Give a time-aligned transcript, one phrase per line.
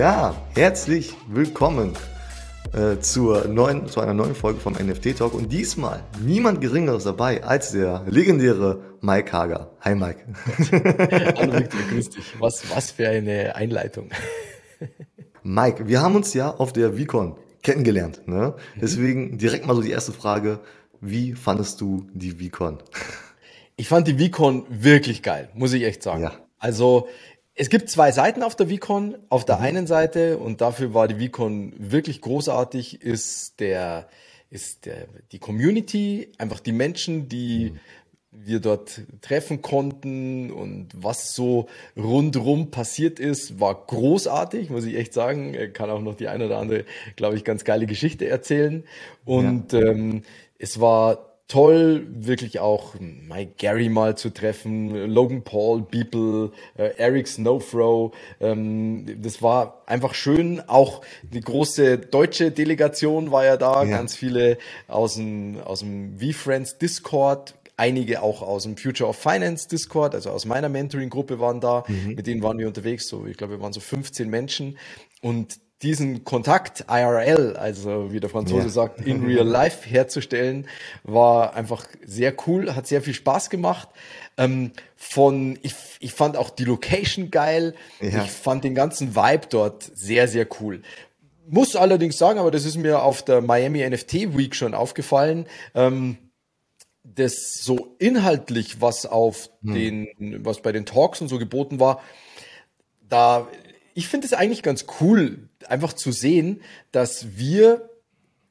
[0.00, 1.92] Ja, herzlich willkommen
[2.72, 7.44] äh, zur neuen, zu einer neuen Folge vom NFT Talk und diesmal niemand Geringeres dabei
[7.44, 9.76] als der legendäre Mike Hager.
[9.82, 10.24] Hi Mike.
[11.36, 12.24] Hallo Victor, grüß dich.
[12.38, 14.08] Was, was für eine Einleitung.
[15.42, 18.26] Mike, wir haben uns ja auf der VCon kennengelernt.
[18.26, 18.54] Ne?
[18.76, 18.80] Mhm.
[18.80, 20.60] Deswegen direkt mal so die erste Frage.
[21.02, 22.78] Wie fandest du die VCon?
[23.76, 26.22] Ich fand die VCon wirklich geil, muss ich echt sagen.
[26.22, 26.32] Ja.
[26.60, 27.08] Also
[27.60, 29.18] es gibt zwei Seiten auf der VCon.
[29.28, 29.64] Auf der mhm.
[29.64, 34.08] einen Seite, und dafür war die VCon wirklich großartig, ist der,
[34.48, 37.78] ist der, die Community, einfach die Menschen, die mhm.
[38.46, 41.66] wir dort treffen konnten und was so
[41.98, 45.52] rundrum passiert ist, war großartig, muss ich echt sagen.
[45.52, 46.86] Er kann auch noch die eine oder andere,
[47.16, 48.84] glaube ich, ganz geile Geschichte erzählen.
[49.26, 49.80] Und ja.
[49.80, 50.22] ähm,
[50.58, 57.26] es war toll, wirklich auch Mike Gary mal zu treffen, Logan Paul, Beeple, äh, Eric
[57.26, 58.14] Snowthrow.
[58.40, 60.62] Ähm, das war einfach schön.
[60.68, 63.90] Auch die große deutsche Delegation war ja da, ja.
[63.90, 69.66] ganz viele aus dem, aus dem V-Friends Discord, einige auch aus dem Future of Finance
[69.66, 72.14] Discord, also aus meiner Mentoring-Gruppe waren da, mhm.
[72.14, 74.78] mit denen waren wir unterwegs, so ich glaube, wir waren so 15 Menschen
[75.20, 78.68] und diesen Kontakt IRL, also wie der Franzose ja.
[78.68, 80.66] sagt, in real life herzustellen,
[81.04, 83.88] war einfach sehr cool, hat sehr viel Spaß gemacht.
[84.36, 87.74] Ähm, von, ich, ich fand auch die Location geil.
[88.00, 88.24] Ja.
[88.24, 90.82] Ich fand den ganzen Vibe dort sehr, sehr cool.
[91.48, 95.46] Muss allerdings sagen, aber das ist mir auf der Miami NFT Week schon aufgefallen.
[95.74, 96.18] Ähm,
[97.02, 99.74] das so inhaltlich, was auf hm.
[99.74, 102.02] den, was bei den Talks und so geboten war,
[103.08, 103.48] da
[103.94, 107.90] ich finde es eigentlich ganz cool, einfach zu sehen, dass wir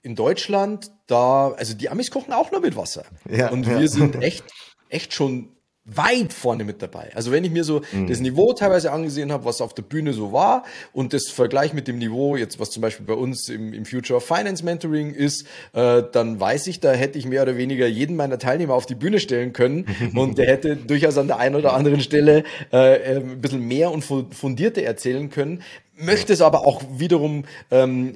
[0.02, 3.04] in Deutschland da, also die Amis kochen auch nur mit Wasser.
[3.30, 3.88] Ja, und wir ja.
[3.88, 4.46] sind echt,
[4.90, 5.50] echt schon
[5.96, 7.12] weit vorne mit dabei.
[7.16, 8.08] Also wenn ich mir so mhm.
[8.08, 11.88] das Niveau teilweise angesehen habe, was auf der Bühne so war und das Vergleich mit
[11.88, 15.48] dem Niveau jetzt, was zum Beispiel bei uns im, im Future of Finance Mentoring ist,
[15.74, 18.96] äh, dann weiß ich, da hätte ich mehr oder weniger jeden meiner Teilnehmer auf die
[18.96, 19.86] Bühne stellen können
[20.16, 23.92] und der hätte durchaus an der einen oder anderen Stelle äh, äh ein bisschen mehr
[23.92, 25.64] und fundierter erzählen können
[26.00, 28.16] möchte es aber auch wiederum ähm,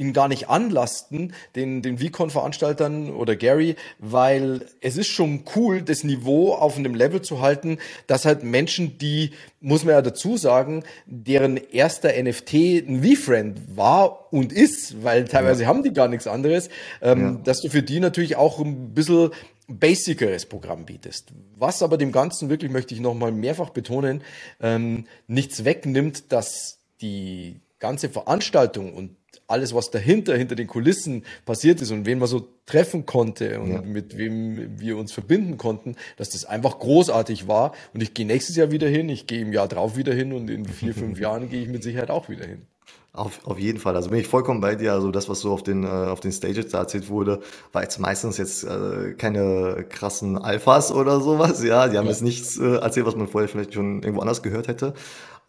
[0.00, 6.04] ihn gar nicht anlasten, den, den VCon-Veranstaltern oder Gary, weil es ist schon cool, das
[6.04, 10.84] Niveau auf einem Level zu halten, dass halt Menschen, die, muss man ja dazu sagen,
[11.04, 12.54] deren erster NFT
[12.88, 15.68] ein V-Friend war und ist, weil teilweise ja.
[15.68, 16.70] haben die gar nichts anderes,
[17.02, 17.40] ähm, ja.
[17.44, 19.30] dass du für die natürlich auch ein bisschen
[19.68, 21.28] basiceres Programm bietest.
[21.56, 24.22] Was aber dem Ganzen wirklich, möchte ich nochmal mehrfach betonen,
[24.60, 29.16] ähm, nichts wegnimmt, dass die ganze Veranstaltung und
[29.46, 33.72] alles, was dahinter, hinter den Kulissen passiert ist und wen man so treffen konnte und
[33.72, 33.82] ja.
[33.82, 37.72] mit wem wir uns verbinden konnten, dass das einfach großartig war.
[37.92, 40.48] Und ich gehe nächstes Jahr wieder hin, ich gehe im Jahr drauf wieder hin und
[40.50, 42.62] in vier, fünf Jahren gehe ich mit Sicherheit auch wieder hin.
[43.12, 43.96] Auf, auf jeden Fall.
[43.96, 44.92] Also bin ich vollkommen bei dir.
[44.92, 47.40] Also das, was so auf den, äh, auf den Stages da erzählt wurde,
[47.72, 51.60] war jetzt meistens jetzt äh, keine krassen Alphas oder sowas.
[51.64, 52.12] Ja, die haben ja.
[52.12, 54.94] jetzt nichts äh, erzählt, was man vorher vielleicht schon irgendwo anders gehört hätte.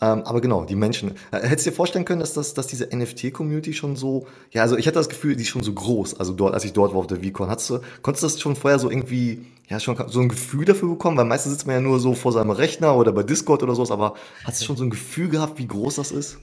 [0.02, 1.12] Ähm, aber genau, die Menschen.
[1.32, 4.76] Äh, hättest du dir vorstellen können, dass, das, dass diese NFT-Community schon so, ja, also
[4.76, 7.00] ich hatte das Gefühl, die ist schon so groß, also dort, als ich dort war
[7.00, 7.50] auf der VCon.
[7.50, 10.90] Hattest du, konntest du das schon vorher so irgendwie, ja, schon so ein Gefühl dafür
[10.90, 11.18] bekommen?
[11.18, 13.92] Weil meistens sitzt man ja nur so vor seinem Rechner oder bei Discord oder sowas,
[13.92, 16.40] aber hast du schon so ein Gefühl gehabt, wie groß das ist?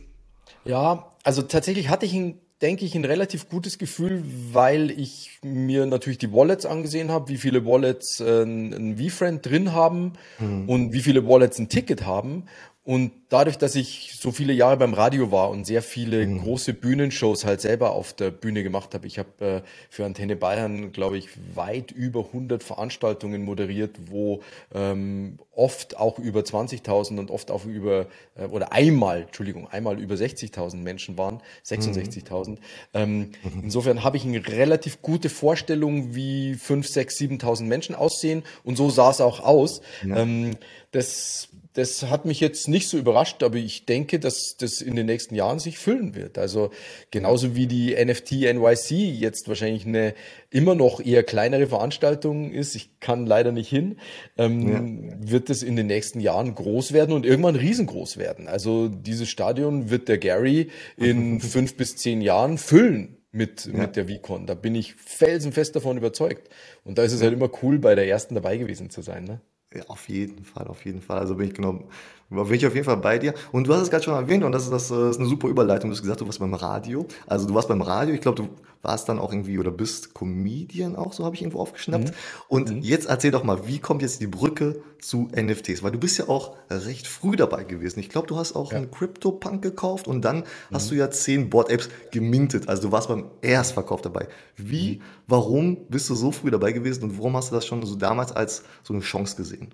[0.65, 5.87] Ja, also tatsächlich hatte ich ein denke ich, ein relativ gutes Gefühl, weil ich mir
[5.87, 10.69] natürlich die Wallets angesehen habe, wie viele Wallets äh, ein V-Friend drin haben mhm.
[10.69, 12.47] und wie viele Wallets ein Ticket haben.
[12.89, 16.41] Und dadurch, dass ich so viele Jahre beim Radio war und sehr viele mhm.
[16.41, 19.61] große Bühnenshows halt selber auf der Bühne gemacht habe, ich habe äh,
[19.91, 24.41] für Antenne Bayern, glaube ich, weit über 100 Veranstaltungen moderiert, wo
[24.75, 28.07] ähm, oft auch über 20.000 und oft auch über,
[28.37, 32.49] äh, oder einmal, Entschuldigung, einmal über 60.000 Menschen waren, 66.000.
[32.49, 32.57] Mhm.
[32.95, 33.65] Ähm, mhm.
[33.65, 38.89] Insofern habe ich eine relativ gute Vorstellung, wie 5, 6, 7.000 Menschen aussehen und so
[38.89, 39.83] sah es auch aus.
[40.07, 40.17] Ja.
[40.17, 40.57] Ähm,
[40.91, 45.07] das das hat mich jetzt nicht so überrascht, aber ich denke, dass das in den
[45.07, 46.37] nächsten Jahren sich füllen wird.
[46.37, 46.71] Also
[47.13, 50.15] genauso wie die NFT NYC jetzt wahrscheinlich eine
[50.51, 53.99] immer noch eher kleinere Veranstaltung ist, ich kann leider nicht hin,
[54.37, 55.31] ähm, ja.
[55.31, 58.49] wird es in den nächsten Jahren groß werden und irgendwann riesengroß werden.
[58.49, 63.73] Also dieses Stadion wird der Gary in fünf bis zehn Jahren füllen mit, ja.
[63.73, 64.47] mit der VCon.
[64.47, 66.49] Da bin ich felsenfest davon überzeugt.
[66.83, 69.23] Und da ist es halt immer cool, bei der ersten dabei gewesen zu sein.
[69.23, 69.41] Ne?
[69.75, 71.19] Ja, auf jeden Fall, auf jeden Fall.
[71.19, 71.89] Also bin ich genau,
[72.31, 73.35] bin ich auf jeden Fall bei dir.
[73.53, 75.91] Und du hast es gerade schon erwähnt und das ist, das ist eine super Überleitung.
[75.91, 77.07] Du hast gesagt, du warst beim Radio.
[77.27, 78.15] Also du warst beim Radio.
[78.15, 78.49] Ich glaube, du
[78.83, 82.09] warst dann auch irgendwie oder bist Comedian auch, so habe ich irgendwo aufgeschnappt.
[82.09, 82.15] Mhm.
[82.49, 82.83] Und mhm.
[82.83, 85.83] jetzt erzähl doch mal, wie kommt jetzt die Brücke zu NFTs?
[85.83, 88.01] Weil du bist ja auch recht früh dabei gewesen.
[88.01, 88.79] Ich glaube, du hast auch ja.
[88.79, 90.45] einen CryptoPunk gekauft und dann mhm.
[90.73, 92.69] hast du ja zehn Board-Apps gemintet.
[92.69, 94.29] Also du warst beim Erstverkauf dabei.
[94.57, 95.03] Wie, mhm.
[95.27, 98.33] warum bist du so früh dabei gewesen und warum hast du das schon so damals
[98.33, 99.73] als so eine Chance gesehen?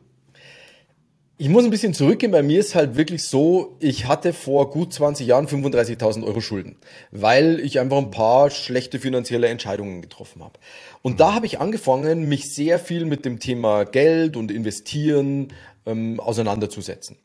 [1.36, 2.30] Ich muss ein bisschen zurückgehen.
[2.30, 6.76] Bei mir ist halt wirklich so, ich hatte vor gut 20 Jahren 35.000 Euro Schulden,
[7.10, 10.60] weil ich einfach ein paar schlechte finanzielle Entscheidungen getroffen habe.
[11.02, 15.48] Und da habe ich angefangen, mich sehr viel mit dem Thema Geld und Investieren
[15.86, 17.16] ähm, auseinanderzusetzen.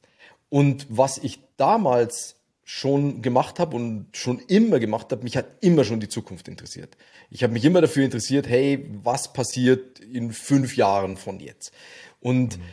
[0.50, 5.84] Und was ich damals schon gemacht habe und schon immer gemacht habe, mich hat immer
[5.84, 6.98] schon die Zukunft interessiert.
[7.30, 11.72] Ich habe mich immer dafür interessiert, hey, was passiert in fünf Jahren von jetzt?
[12.22, 12.64] Und mhm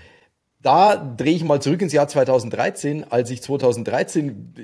[0.66, 4.54] da drehe ich mal zurück ins Jahr 2013, als ich 2013,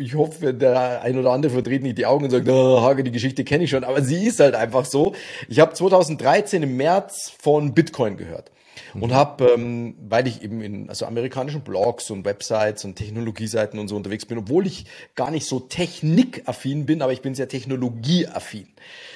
[0.00, 3.12] ich hoffe, der ein oder andere verdreht nicht die Augen und sagt, oh, Hage, die
[3.12, 5.14] Geschichte kenne ich schon, aber sie ist halt einfach so.
[5.48, 8.50] Ich habe 2013 im März von Bitcoin gehört
[8.94, 13.88] und habe, ähm, weil ich eben in also amerikanischen Blogs und Websites und Technologieseiten und
[13.88, 18.68] so unterwegs bin, obwohl ich gar nicht so technikaffin bin, aber ich bin sehr technologieaffin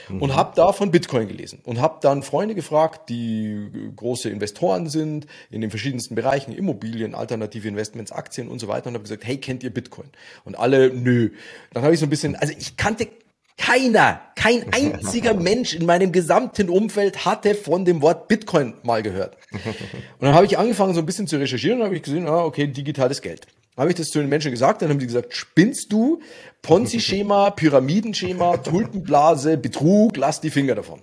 [0.09, 0.23] mhm.
[0.23, 5.27] und habe da von Bitcoin gelesen und habe dann Freunde gefragt, die große Investoren sind
[5.51, 9.39] in den verschiedensten Bereichen, Immobilien, alternative Investments, Aktien und so weiter und habe gesagt, hey,
[9.39, 10.09] kennt ihr Bitcoin?
[10.45, 11.31] Und alle, nö.
[11.73, 13.09] Dann habe ich so ein bisschen, also ich kannte
[13.57, 19.37] keiner, kein einziger Mensch in meinem gesamten Umfeld hatte von dem Wort Bitcoin mal gehört.
[19.53, 22.45] Und dann habe ich angefangen, so ein bisschen zu recherchieren und habe ich gesehen, ah,
[22.45, 23.47] okay, digitales Geld.
[23.77, 26.21] Habe ich das zu den Menschen gesagt, dann haben die gesagt, spinnst du?
[26.63, 31.01] Ponzi-Schema, Pyramidenschema, Tulpenblase, Betrug, lass die Finger davon.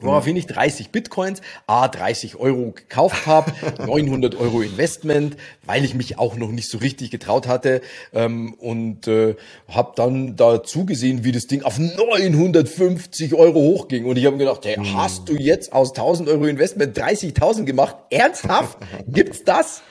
[0.00, 3.52] Woraufhin ich 30 Bitcoins, a 30 Euro gekauft habe,
[3.84, 7.80] 900 Euro Investment, weil ich mich auch noch nicht so richtig getraut hatte
[8.12, 9.34] ähm, und äh,
[9.66, 14.64] habe dann da zugesehen, wie das Ding auf 950 Euro hochging und ich habe gedacht,
[14.64, 14.96] hey, hm.
[14.96, 17.96] hast du jetzt aus 1000 Euro Investment 30.000 gemacht?
[18.10, 18.78] Ernsthaft?
[19.08, 19.82] Gibt's das?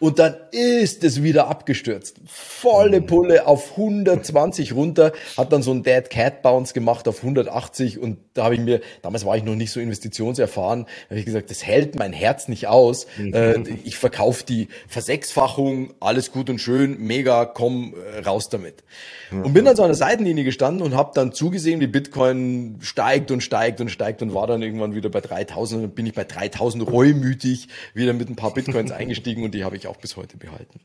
[0.00, 2.16] Und dann ist es wieder abgestürzt.
[2.26, 7.98] Volle Pulle auf 120 runter, hat dann so ein Dead Cat Bounce gemacht auf 180
[7.98, 11.50] und da habe ich mir, damals war ich noch nicht so investitionserfahren, habe ich gesagt,
[11.50, 13.06] das hält mein Herz nicht aus.
[13.16, 13.34] Mhm.
[13.34, 13.54] Äh,
[13.84, 18.84] ich verkaufe die Versechsfachung, alles gut und schön, mega, komm äh, raus damit.
[19.30, 23.30] Und bin dann so an der Seitenlinie gestanden und habe dann zugesehen, wie Bitcoin steigt
[23.30, 26.14] und steigt und steigt und war dann irgendwann wieder bei 3000 und dann bin ich
[26.14, 30.16] bei 3000 reumütig wieder mit ein paar Bitcoins eingestiegen und die habe ich auch bis
[30.16, 30.80] heute behalten.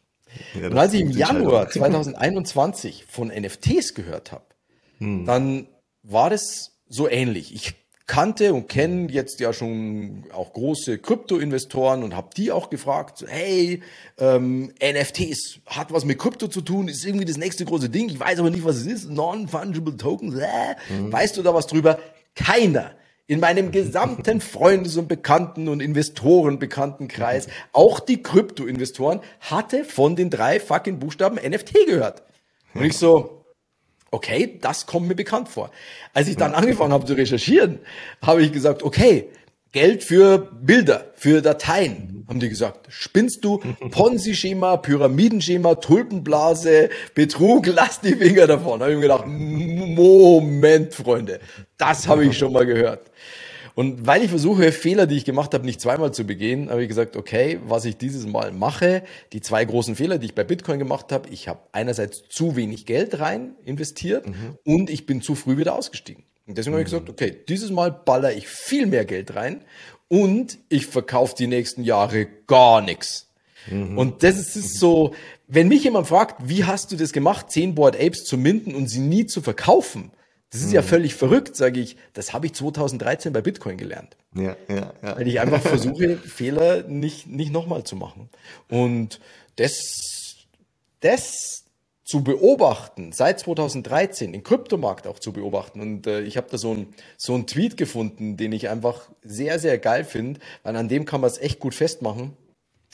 [0.59, 4.45] Ja, und als ich im Januar 2021 von NFTs gehört habe,
[4.97, 5.25] hm.
[5.25, 5.67] dann
[6.01, 7.53] war das so ähnlich.
[7.53, 13.23] Ich kannte und kenne jetzt ja schon auch große Krypto-Investoren und habe die auch gefragt,
[13.27, 13.81] hey,
[14.17, 18.19] ähm, NFTs hat was mit Krypto zu tun, ist irgendwie das nächste große Ding, ich
[18.19, 20.47] weiß aber nicht, was es ist, Non-Fungible Tokens, äh,
[20.89, 21.11] mhm.
[21.11, 21.97] weißt du da was drüber?
[22.35, 22.91] Keiner
[23.27, 30.59] in meinem gesamten Freundes- und Bekannten- und Investoren-Bekanntenkreis, auch die Krypto-Investoren, hatte von den drei
[30.59, 32.23] fucking Buchstaben NFT gehört.
[32.73, 33.45] Und ich so,
[34.11, 35.71] okay, das kommt mir bekannt vor.
[36.13, 37.79] Als ich dann angefangen habe zu recherchieren,
[38.21, 39.29] habe ich gesagt, okay,
[39.73, 42.85] Geld für Bilder, für Dateien, haben die gesagt.
[42.89, 43.57] Spinnst du?
[43.89, 48.79] Ponzi-Schema, Pyramidenschema, Tulpenblase, Betrug, lass die Finger davon.
[48.79, 51.39] Da habe ich mir gedacht, Moment, Freunde,
[51.75, 53.09] das habe ich schon mal gehört.
[53.73, 56.87] Und weil ich versuche, Fehler, die ich gemacht habe, nicht zweimal zu begehen, habe ich
[56.87, 59.01] gesagt, okay, was ich dieses Mal mache,
[59.33, 62.85] die zwei großen Fehler, die ich bei Bitcoin gemacht habe, ich habe einerseits zu wenig
[62.85, 64.59] Geld rein investiert mhm.
[64.63, 66.23] und ich bin zu früh wieder ausgestiegen.
[66.45, 66.79] Und deswegen mhm.
[66.79, 69.63] habe ich gesagt, okay, dieses Mal baller ich viel mehr Geld rein
[70.07, 73.29] und ich verkaufe die nächsten Jahre gar nichts.
[73.67, 73.97] Mhm.
[73.97, 75.13] Und das ist, ist so,
[75.47, 78.87] wenn mich jemand fragt, wie hast du das gemacht, zehn Board Apes zu minden und
[78.87, 80.11] sie nie zu verkaufen,
[80.51, 80.75] das ist mhm.
[80.75, 81.97] ja völlig verrückt, sage ich.
[82.13, 84.17] Das habe ich 2013 bei Bitcoin gelernt.
[84.35, 85.17] Ja, ja, ja.
[85.17, 88.29] Weil ich einfach versuche, Fehler nicht, nicht nochmal zu machen.
[88.69, 89.19] Und
[89.55, 90.45] das,
[90.99, 91.62] das
[92.03, 95.79] zu beobachten, seit 2013, den Kryptomarkt auch zu beobachten.
[95.79, 99.57] Und äh, ich habe da so ein so ein Tweet gefunden, den ich einfach sehr,
[99.57, 102.35] sehr geil finde, weil an dem kann man es echt gut festmachen.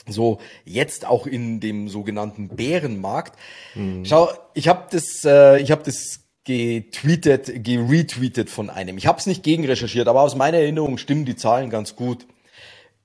[0.08, 3.36] So jetzt auch in dem sogenannten Bärenmarkt.
[3.74, 4.04] Mhm.
[4.04, 8.96] Schau, ich habe das, äh, ich habe das getweetet, geretweetet von einem.
[8.96, 12.26] Ich habe es nicht gegenrecherchiert, aber aus meiner Erinnerung stimmen die Zahlen ganz gut.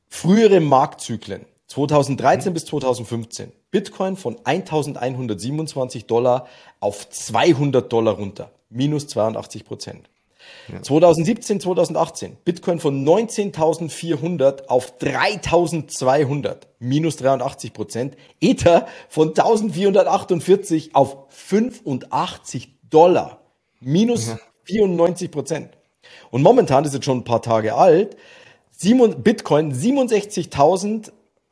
[0.07, 2.53] Frühere Marktzyklen 2013 mhm.
[2.53, 3.51] bis 2015.
[3.71, 6.47] Bitcoin von 1127 Dollar
[6.79, 8.51] auf 200 Dollar runter.
[8.69, 10.09] Minus 82 Prozent.
[10.71, 10.81] Ja.
[10.81, 12.37] 2017, 2018.
[12.43, 16.57] Bitcoin von 19.400 auf 3.200.
[16.79, 18.15] Minus 83 Prozent.
[18.39, 23.41] Ether von 1.448 auf 85 Dollar.
[23.79, 24.39] Minus mhm.
[24.65, 25.69] 94 Prozent.
[26.31, 28.15] Und momentan ist es schon ein paar Tage alt.
[29.23, 29.73] Bitcoin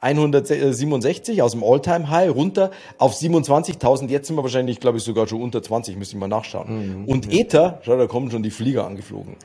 [0.03, 4.09] 67.167 aus dem Alltime high runter auf 27.000.
[4.09, 7.01] Jetzt sind wir wahrscheinlich, glaube ich, sogar schon unter 20, müssen wir mal nachschauen.
[7.01, 9.35] Mhm, Und Ether, schau, da kommen schon die Flieger angeflogen.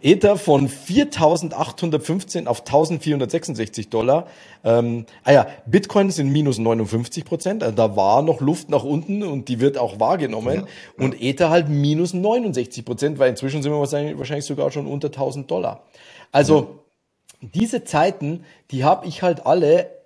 [0.00, 4.26] Ether von 4.815 auf 1.466 Dollar.
[4.64, 7.62] Ähm, ah ja, Bitcoin sind minus 59 Prozent.
[7.62, 10.66] Also da war noch Luft nach unten und die wird auch wahrgenommen.
[10.98, 11.04] Ja.
[11.04, 15.46] Und Ether halt minus 69 Prozent, weil inzwischen sind wir wahrscheinlich sogar schon unter 1.000
[15.46, 15.82] Dollar.
[16.30, 16.80] Also
[17.40, 17.48] ja.
[17.54, 19.97] diese Zeiten, die habe ich halt alle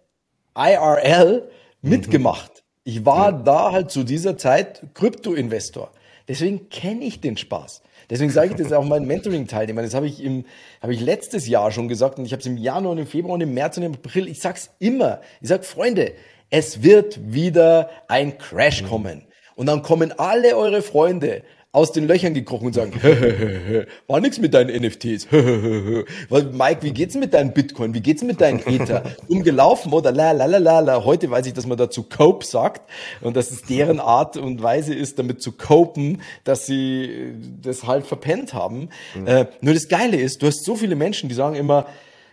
[0.56, 1.48] IRL
[1.80, 2.52] mitgemacht.
[2.54, 2.62] Mhm.
[2.84, 3.38] Ich war ja.
[3.38, 5.90] da halt zu dieser Zeit Krypto-Investor.
[6.28, 7.82] Deswegen kenne ich den Spaß.
[8.10, 9.84] Deswegen sage ich das auch meinen Mentoring-Teilnehmern.
[9.84, 10.44] Das habe ich im,
[10.80, 13.34] habe ich letztes Jahr schon gesagt und ich habe es im Januar und im Februar
[13.34, 14.28] und im März und im April.
[14.28, 15.20] Ich sag's immer.
[15.40, 16.12] Ich sag, Freunde,
[16.50, 19.26] es wird wieder ein Crash kommen.
[19.54, 21.42] Und dann kommen alle eure Freunde
[21.74, 22.92] aus den Löchern gekrochen und sagen,
[24.06, 25.28] war nix mit deinen NFTs.
[25.30, 27.94] Mike, wie geht's mit deinen Bitcoin?
[27.94, 29.04] Wie geht's mit deinen Ether?
[29.28, 31.04] Umgelaufen oder la la la la la.
[31.04, 32.82] Heute weiß ich, dass man dazu Cope sagt
[33.22, 38.06] und dass es deren Art und Weise ist, damit zu copen, dass sie das halt
[38.06, 38.90] verpennt haben.
[39.14, 39.26] Mhm.
[39.26, 41.86] Äh, nur das Geile ist, du hast so viele Menschen, die sagen immer,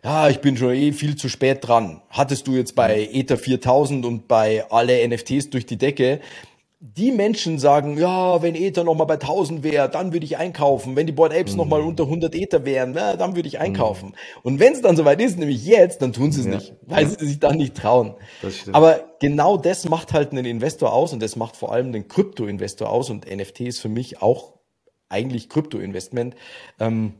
[0.03, 2.01] ja, ich bin schon eh viel zu spät dran.
[2.09, 6.21] Hattest du jetzt bei Ether 4000 und bei alle NFTs durch die Decke,
[6.81, 10.95] die Menschen sagen, ja, wenn Ether nochmal bei 1000 wäre, dann würde ich einkaufen.
[10.95, 11.57] Wenn die Board Apes mhm.
[11.57, 13.61] nochmal unter 100 Ether wären, na, dann würde ich mhm.
[13.61, 14.09] einkaufen.
[14.09, 14.13] Mhm.
[14.43, 16.55] Und wenn es dann soweit ist, nämlich jetzt, dann tun sie es ja.
[16.55, 18.15] nicht, weil sie sich dann nicht trauen.
[18.71, 22.89] Aber genau das macht halt einen Investor aus und das macht vor allem den Krypto-Investor
[22.89, 24.53] aus und NFT ist für mich auch
[25.09, 26.35] eigentlich Krypto-Investment.
[26.79, 27.13] Ähm,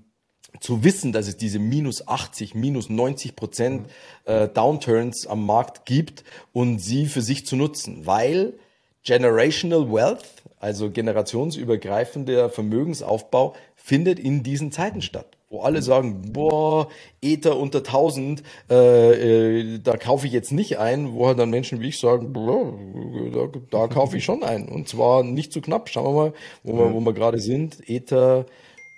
[0.62, 3.88] zu wissen, dass es diese minus 80, minus 90 Prozent
[4.26, 4.34] mhm.
[4.34, 6.24] äh, Downturns am Markt gibt
[6.54, 8.54] und sie für sich zu nutzen, weil
[9.04, 15.38] Generational Wealth, also generationsübergreifender Vermögensaufbau, findet in diesen Zeiten statt.
[15.50, 16.90] Wo alle sagen, boah,
[17.22, 21.82] Ether unter 1000, äh, äh, da kaufe ich jetzt nicht ein, wo halt dann Menschen
[21.82, 22.72] wie ich sagen, boah,
[23.34, 24.70] da, da kaufe ich schon ein.
[24.70, 25.90] Und zwar nicht zu knapp.
[25.90, 27.90] Schauen wir mal, wo wir, wo wir gerade sind.
[27.90, 28.46] Ether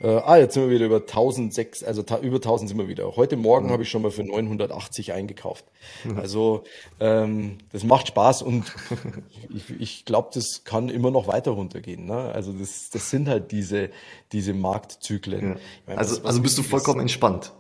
[0.02, 3.16] äh, ah, jetzt sind wir wieder über 1006, also über 1000 sind wir wieder.
[3.16, 3.72] Heute Morgen mhm.
[3.72, 5.66] habe ich schon mal für 980 eingekauft.
[6.04, 6.18] Mhm.
[6.18, 6.64] Also
[7.00, 8.74] ähm, das macht Spaß und
[9.50, 12.06] ich, ich glaube, das kann immer noch weiter runtergehen.
[12.06, 12.18] Ne?
[12.34, 13.90] Also das, das sind halt diese,
[14.32, 15.50] diese Marktzyklen.
[15.50, 15.56] Ja.
[15.86, 17.54] Meine, also, also bist du vollkommen ist, entspannt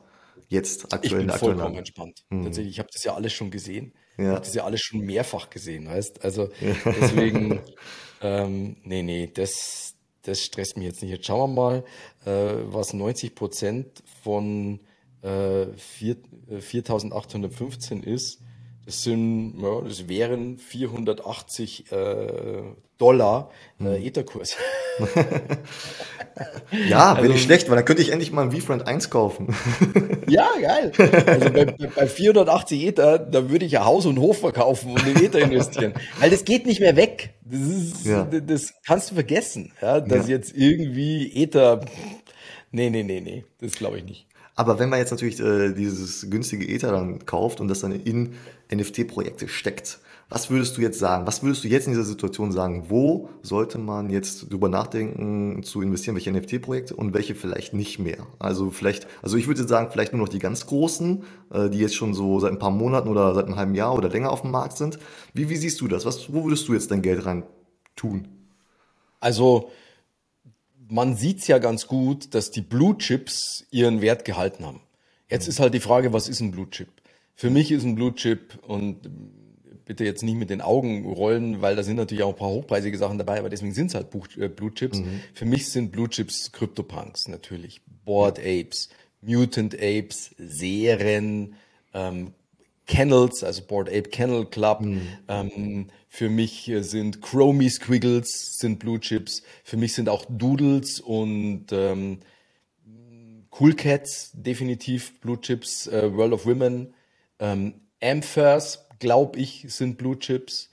[0.49, 1.21] jetzt aktuell?
[1.21, 2.23] Ich bin vollkommen entspannt.
[2.29, 2.43] Mhm.
[2.43, 3.93] Tatsächlich, ich habe das ja alles schon gesehen.
[4.17, 4.23] Ja.
[4.23, 6.23] Ich habe das ja alles schon mehrfach gesehen, weißt?
[6.23, 6.49] Also
[6.85, 7.59] deswegen,
[8.21, 11.11] ähm, nee, nee, das das stresst mich jetzt nicht.
[11.11, 11.83] Jetzt schauen wir mal,
[12.25, 14.79] äh, was 90 Prozent von
[15.21, 18.40] äh, 4.815 äh, ist.
[18.91, 21.95] Das sind, ja, das wären 480 äh,
[22.97, 24.05] Dollar äh, hm.
[24.05, 24.57] Etherkurs.
[26.89, 29.55] ja, also, wäre nicht schlecht, weil dann könnte ich endlich mal ein VFriend 1 kaufen.
[30.27, 30.91] ja, geil.
[31.25, 35.23] Also bei, bei 480 Ether, da würde ich ja Haus und Hof verkaufen und in
[35.23, 35.93] Ether investieren.
[36.19, 37.35] weil das geht nicht mehr weg.
[37.45, 38.25] Das, ist, ja.
[38.25, 40.35] das kannst du vergessen, ja, dass ja.
[40.35, 41.79] jetzt irgendwie Ether.
[42.71, 44.27] Nee, nee, nee, nee, das glaube ich nicht.
[44.61, 48.33] Aber wenn man jetzt natürlich äh, dieses günstige Ether dann kauft und das dann in
[48.71, 49.97] NFT-Projekte steckt,
[50.29, 51.25] was würdest du jetzt sagen?
[51.25, 52.85] Was würdest du jetzt in dieser Situation sagen?
[52.89, 58.27] Wo sollte man jetzt drüber nachdenken, zu investieren, welche NFT-Projekte und welche vielleicht nicht mehr?
[58.37, 61.95] Also vielleicht, also ich würde sagen, vielleicht nur noch die ganz großen, äh, die jetzt
[61.95, 64.51] schon so seit ein paar Monaten oder seit einem halben Jahr oder länger auf dem
[64.51, 64.99] Markt sind.
[65.33, 66.05] Wie, wie siehst du das?
[66.05, 67.45] Was, wo würdest du jetzt dein Geld rein
[67.95, 68.27] tun?
[69.19, 69.71] Also
[70.91, 74.81] man sieht es ja ganz gut, dass die Blue Chips ihren Wert gehalten haben.
[75.29, 76.89] Jetzt ist halt die Frage, was ist ein Blue Chip?
[77.33, 79.09] Für mich ist ein Blue Chip und
[79.85, 82.97] bitte jetzt nicht mit den Augen rollen, weil da sind natürlich auch ein paar hochpreisige
[82.97, 84.07] Sachen dabei, aber deswegen sind es halt
[84.37, 84.99] äh, Blue Chips.
[84.99, 85.21] Mhm.
[85.33, 88.89] Für mich sind Blue Chips CryptoPunks natürlich, Board Apes,
[89.21, 91.55] Mutant Apes, Seren,
[91.93, 92.33] ähm,
[92.85, 94.81] Kennels, also Board Ape Kennel Club.
[94.81, 95.01] Mhm.
[95.29, 99.43] Ähm, für mich sind Chromie Squiggles, sind Blue Chips.
[99.63, 102.19] Für mich sind auch Doodles und ähm,
[103.57, 105.87] Cool Cats definitiv Blue Chips.
[105.87, 106.93] Äh, World of Women.
[107.39, 110.69] Ähm, Amphers, glaube ich, sind Blue Chips.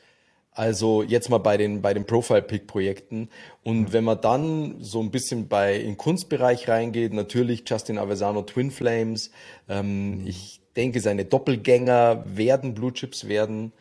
[0.50, 3.28] Also jetzt mal bei den, bei den Profile-Pick-Projekten.
[3.62, 8.72] Und wenn man dann so ein bisschen bei in Kunstbereich reingeht, natürlich Justin Aversano Twin
[8.72, 9.30] Flames.
[9.68, 10.26] Ähm, mhm.
[10.26, 13.72] Ich denke, seine Doppelgänger werden Blue Chips werden.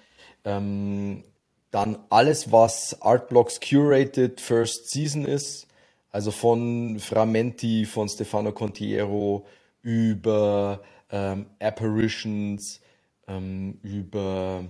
[0.46, 1.24] Ähm,
[1.72, 5.68] dann alles, was Artblocks Curated First Season ist,
[6.12, 9.46] also von Framenti, von Stefano Contiero
[9.82, 10.82] über
[11.12, 12.82] ähm, Apparitions,
[13.28, 14.64] ähm, über,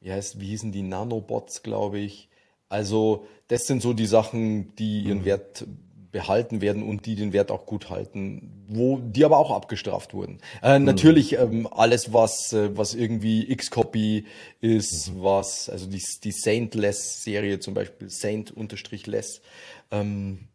[0.00, 2.28] wie heißt, wie hießen die Nanobots, glaube ich.
[2.68, 5.24] Also das sind so die Sachen, die ihren mhm.
[5.24, 5.66] Wert
[6.14, 10.38] behalten werden und die den Wert auch gut halten, wo die aber auch abgestraft wurden.
[10.62, 10.84] Äh, mhm.
[10.84, 14.24] Natürlich ähm, alles, was, äh, was irgendwie X-Copy
[14.60, 15.24] ist, mhm.
[15.24, 19.42] was, also die, die Saint-Less-Serie zum Beispiel, Saint-Less,
[19.90, 20.46] ähm,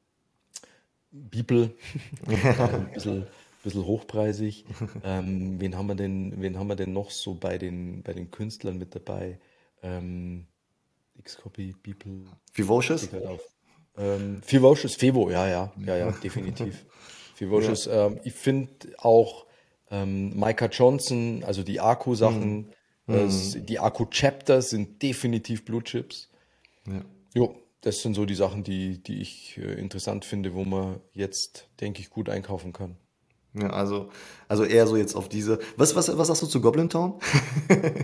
[1.12, 1.76] Bibel,
[2.26, 3.28] ein bisschen,
[3.62, 4.64] bisschen hochpreisig.
[5.04, 8.32] Ähm, wen, haben wir denn, wen haben wir denn noch so bei den, bei den
[8.32, 9.40] Künstlern mit dabei?
[9.84, 10.46] Ähm,
[11.18, 12.28] X-Copy, Bibel.
[12.54, 13.10] Vivocious?
[13.98, 16.86] Ähm, Vivocious, Fevo, ja, ja, ja, ja, definitiv.
[17.38, 18.08] Vivocious, ja.
[18.08, 19.46] ähm, ich finde auch
[19.92, 22.74] ähm, Micah Johnson, also die Akku-Sachen,
[23.08, 23.14] mhm.
[23.14, 26.30] äh, die Akku-Chapters sind definitiv Blue Chips.
[26.86, 27.02] Ja.
[27.34, 31.68] Jo, das sind so die Sachen, die, die ich äh, interessant finde, wo man jetzt,
[31.80, 32.98] denke ich, gut einkaufen kann.
[33.54, 34.10] Ja, also,
[34.48, 35.60] also eher so jetzt auf diese.
[35.76, 37.20] Was, was, was sagst du zu Goblin Town?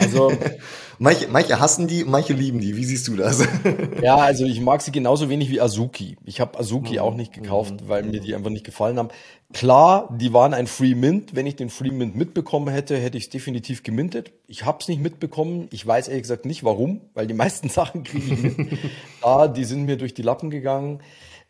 [0.00, 0.32] Also
[0.98, 2.76] manche, manche hassen die, manche lieben die.
[2.76, 3.42] Wie siehst du das?
[4.02, 6.16] ja, also ich mag sie genauso wenig wie Azuki.
[6.24, 6.98] Ich habe Azuki mhm.
[7.00, 7.88] auch nicht gekauft, mhm.
[7.88, 9.08] weil mir die einfach nicht gefallen haben.
[9.52, 11.34] Klar, die waren ein Free Mint.
[11.34, 14.32] Wenn ich den Free Mint mitbekommen hätte, hätte ich es definitiv gemintet.
[14.46, 15.68] Ich habe es nicht mitbekommen.
[15.70, 18.78] Ich weiß ehrlich gesagt nicht warum, weil die meisten Sachen kriege ich mit.
[19.22, 21.00] da, die sind mir durch die Lappen gegangen.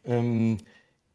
[0.04, 0.58] Ähm,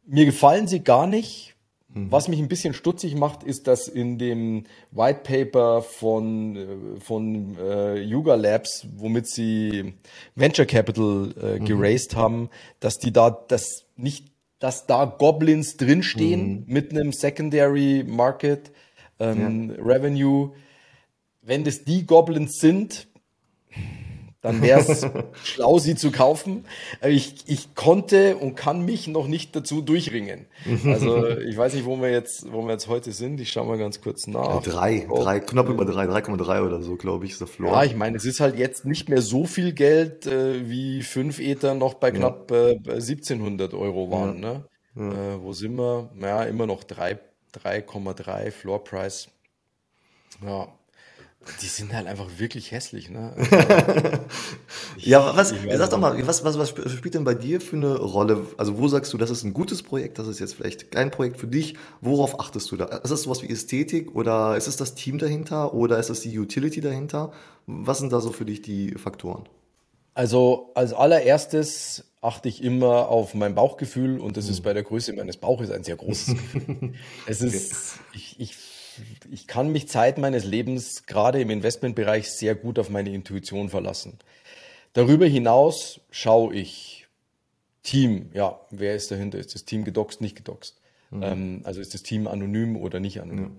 [0.06, 1.57] mir gefallen sie gar nicht Mhm.
[1.94, 7.56] Was mich ein bisschen stutzig macht, ist, dass in dem White Paper von, äh, von
[7.58, 9.94] äh, Yuga Labs, womit sie
[10.34, 11.64] Venture Capital äh, mhm.
[11.64, 12.18] geraced mhm.
[12.18, 14.26] haben, dass die da das nicht,
[14.58, 16.72] dass da Goblins drinstehen mhm.
[16.72, 18.70] mit einem Secondary Market
[19.18, 19.82] ähm, ja.
[19.82, 20.52] Revenue.
[21.40, 23.08] Wenn das die Goblins sind,
[24.40, 25.04] dann wäre es
[25.42, 26.64] schlau, sie zu kaufen.
[27.00, 30.46] Äh, ich, ich konnte und kann mich noch nicht dazu durchringen.
[30.88, 33.40] Also ich weiß nicht, wo wir jetzt, wo wir jetzt heute sind.
[33.40, 34.62] Ich schaue mal ganz kurz nach.
[34.62, 35.22] Drei, oh.
[35.22, 37.72] drei, knapp über drei, 3,3 oder so, glaube ich, ist der Floor.
[37.72, 41.40] Ja, ich meine, es ist halt jetzt nicht mehr so viel Geld, äh, wie fünf
[41.40, 42.70] Ether noch bei knapp ja.
[42.70, 44.42] äh, 1700 Euro waren.
[44.42, 44.52] Ja.
[44.52, 44.64] Ne?
[44.96, 45.34] Ja.
[45.34, 46.10] Äh, wo sind wir?
[46.20, 49.28] Ja, immer noch 3,3 Floor Price.
[50.44, 50.68] Ja,
[51.62, 53.34] die sind halt einfach wirklich hässlich, ne?
[54.96, 57.96] ich, ja, was, sag doch mal, was, was, was spielt denn bei dir für eine
[57.96, 58.46] Rolle?
[58.56, 61.38] Also, wo sagst du, das ist ein gutes Projekt, das ist jetzt vielleicht kein Projekt
[61.38, 61.76] für dich?
[62.00, 62.84] Worauf achtest du da?
[62.86, 66.38] Ist das sowas wie Ästhetik oder ist es das Team dahinter oder ist es die
[66.38, 67.32] Utility dahinter?
[67.66, 69.48] Was sind da so für dich die Faktoren?
[70.14, 74.64] Also, als allererstes achte ich immer auf mein Bauchgefühl und das ist hm.
[74.64, 76.94] bei der Größe meines Bauches ein sehr großes Gefühl.
[77.26, 78.56] es ist, ich, ich
[79.30, 84.18] ich kann mich Zeit meines Lebens gerade im Investmentbereich sehr gut auf meine Intuition verlassen.
[84.92, 87.06] Darüber hinaus schaue ich
[87.82, 89.38] Team, ja, wer ist dahinter?
[89.38, 90.80] Ist das Team gedoxt, nicht gedoxt?
[91.10, 91.22] Mhm.
[91.22, 93.56] Ähm, also ist das Team anonym oder nicht anonym?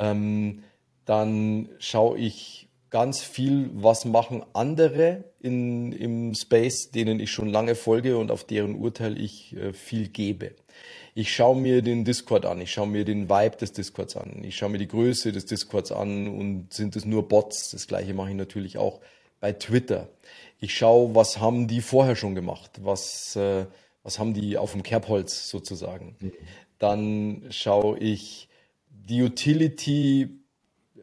[0.00, 0.10] Ja.
[0.10, 0.62] Ähm,
[1.04, 7.74] dann schaue ich ganz viel, was machen andere in, im Space, denen ich schon lange
[7.74, 10.52] folge und auf deren Urteil ich äh, viel gebe.
[11.18, 14.54] Ich schaue mir den Discord an, ich schaue mir den Vibe des Discords an, ich
[14.54, 17.72] schaue mir die Größe des Discords an und sind es nur Bots?
[17.72, 19.00] Das gleiche mache ich natürlich auch
[19.40, 20.08] bei Twitter.
[20.60, 23.66] Ich schaue, was haben die vorher schon gemacht, was, äh,
[24.04, 26.14] was haben die auf dem Kerbholz sozusagen.
[26.20, 26.32] Mhm.
[26.78, 28.48] Dann schaue ich
[28.88, 30.28] die Utility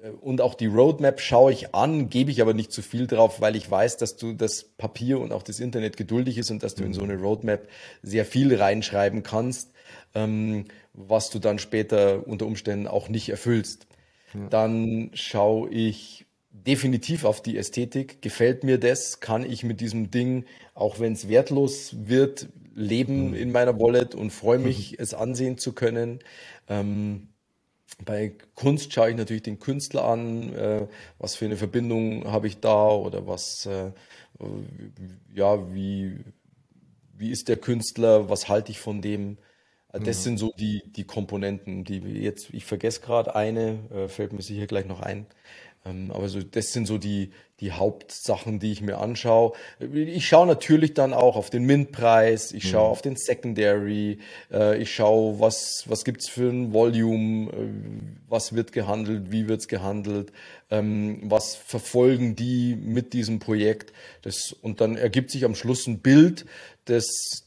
[0.01, 3.41] äh, und auch die Roadmap schaue ich an, gebe ich aber nicht zu viel drauf,
[3.41, 6.73] weil ich weiß, dass du das Papier und auch das Internet geduldig ist und dass
[6.73, 7.67] du in so eine Roadmap
[8.01, 9.75] sehr viel reinschreiben kannst
[10.15, 13.86] ähm, was du dann später unter Umständen auch nicht erfüllst.
[14.34, 14.47] Ja.
[14.49, 18.21] Dann schaue ich definitiv auf die Ästhetik.
[18.21, 19.19] Gefällt mir das?
[19.19, 23.36] Kann ich mit diesem Ding, auch wenn es wertlos wird, leben mhm.
[23.36, 24.97] in meiner Wallet und freue mich, mhm.
[24.99, 26.19] es ansehen zu können?
[26.67, 27.28] Ähm,
[28.04, 32.60] bei Kunst schaue ich natürlich den Künstler an, äh, was für eine Verbindung habe ich
[32.60, 33.91] da oder was, äh,
[35.34, 36.17] ja, wie,
[37.13, 39.38] wie ist der Künstler, was halte ich von dem?
[39.99, 40.23] Das mhm.
[40.23, 44.67] sind so die, die Komponenten, die jetzt, ich vergesse gerade eine, äh, fällt mir sicher
[44.67, 45.25] gleich noch ein.
[45.86, 49.54] Ähm, aber so, das sind so die, die Hauptsachen, die ich mir anschaue.
[49.80, 52.91] Ich schaue natürlich dann auch auf den Mint-Preis, ich schaue mhm.
[52.91, 54.19] auf den Secondary,
[54.52, 57.69] äh, ich schaue, was, was gibt's für ein Volume, äh,
[58.28, 60.34] was wird gehandelt, wie wird's gehandelt,
[60.69, 63.93] ähm, was verfolgen die mit diesem Projekt.
[64.24, 66.45] Das, und dann ergibt sich am Schluss ein Bild,
[66.86, 67.06] das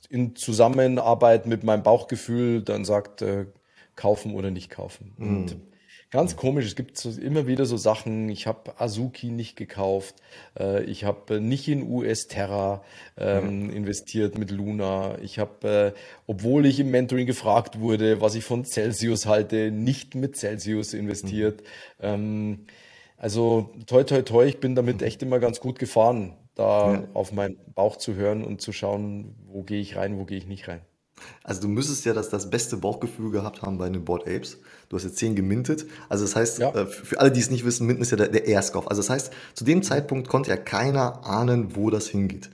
[0.08, 3.46] in Zusammenarbeit mit meinem Bauchgefühl dann sagt, äh,
[3.94, 5.12] kaufen oder nicht kaufen.
[5.18, 5.68] Mhm.
[6.10, 10.14] Ganz komisch, es gibt so, immer wieder so Sachen, ich habe Azuki nicht gekauft,
[10.58, 12.82] äh, ich habe nicht in US Terra
[13.18, 13.70] ähm, mhm.
[13.70, 18.64] investiert mit Luna, ich habe, äh, obwohl ich im Mentoring gefragt wurde, was ich von
[18.64, 21.60] Celsius halte, nicht mit Celsius investiert.
[21.98, 22.04] Mhm.
[22.04, 22.66] Ähm,
[23.18, 27.08] also toi toi toi, ich bin damit echt immer ganz gut gefahren, da ja.
[27.12, 30.46] auf meinen Bauch zu hören und zu schauen, wo gehe ich rein, wo gehe ich
[30.46, 30.80] nicht rein.
[31.44, 34.58] Also du müsstest ja das, das beste Bauchgefühl gehabt haben bei den Board Apes.
[34.88, 35.86] Du hast jetzt 10 gemintet.
[36.08, 36.74] Also das heißt, ja.
[36.74, 38.88] Äh, für alle, die es nicht wissen, Minten ist ja der, der Erstkauf.
[38.88, 42.50] Also das heißt, zu dem Zeitpunkt konnte ja keiner ahnen, wo das hingeht.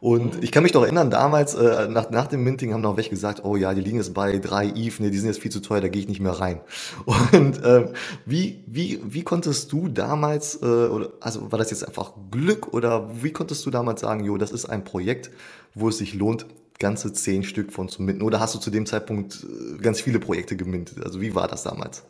[0.00, 3.10] Und ich kann mich doch erinnern, damals, äh, nach, nach dem Minting haben noch welche
[3.10, 5.60] gesagt, oh ja, die liegen jetzt bei drei ETH, nee, die sind jetzt viel zu
[5.60, 6.60] teuer, da gehe ich nicht mehr rein.
[7.32, 7.88] Und äh,
[8.24, 13.10] wie, wie, wie konntest du damals, äh, oder, also war das jetzt einfach Glück oder
[13.22, 15.30] wie konntest du damals sagen, jo, das ist ein Projekt,
[15.74, 16.46] wo es sich lohnt,
[16.78, 18.22] ganze zehn Stück von zu minten?
[18.22, 21.04] Oder hast du zu dem Zeitpunkt äh, ganz viele Projekte gemintet?
[21.04, 22.04] Also wie war das damals?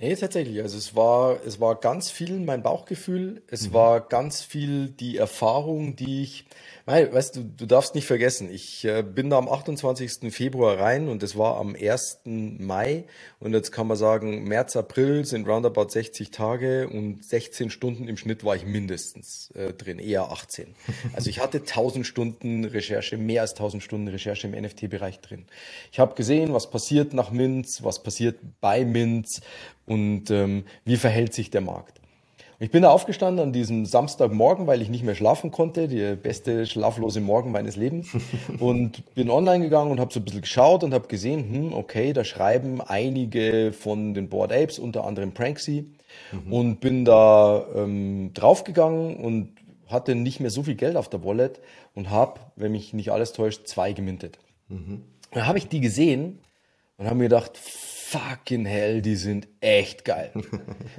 [0.00, 0.62] Nee, tatsächlich.
[0.62, 3.42] Also es war, es war ganz viel mein Bauchgefühl.
[3.48, 3.74] Es mhm.
[3.74, 6.46] war ganz viel die Erfahrung, die ich,
[6.86, 10.32] weil, weißt du, du darfst nicht vergessen, ich äh, bin da am 28.
[10.32, 12.20] Februar rein und es war am 1.
[12.24, 13.04] Mai
[13.40, 18.16] und jetzt kann man sagen, März, April sind roundabout 60 Tage und 16 Stunden im
[18.16, 20.74] Schnitt war ich mindestens äh, drin, eher 18.
[21.12, 25.46] Also ich hatte 1000 Stunden Recherche, mehr als 1000 Stunden Recherche im NFT-Bereich drin.
[25.90, 29.40] Ich habe gesehen, was passiert nach Minz, was passiert bei Minz
[29.88, 31.98] und ähm, wie verhält sich der Markt.
[32.60, 36.66] Ich bin da aufgestanden an diesem Samstagmorgen, weil ich nicht mehr schlafen konnte, der beste
[36.66, 38.08] schlaflose Morgen meines Lebens
[38.58, 42.12] und bin online gegangen und habe so ein bisschen geschaut und habe gesehen, hm, okay,
[42.12, 45.86] da schreiben einige von den Board Apes, unter anderem Pranksy
[46.32, 46.52] mhm.
[46.52, 49.50] und bin da ähm, draufgegangen und
[49.86, 51.60] hatte nicht mehr so viel Geld auf der Wallet
[51.94, 54.40] und habe, wenn mich nicht alles täuscht, zwei gemintet.
[54.68, 55.04] Mhm.
[55.30, 56.40] Dann habe ich die gesehen
[56.96, 57.56] und habe mir gedacht,
[58.10, 60.30] fucking hell, die sind echt geil.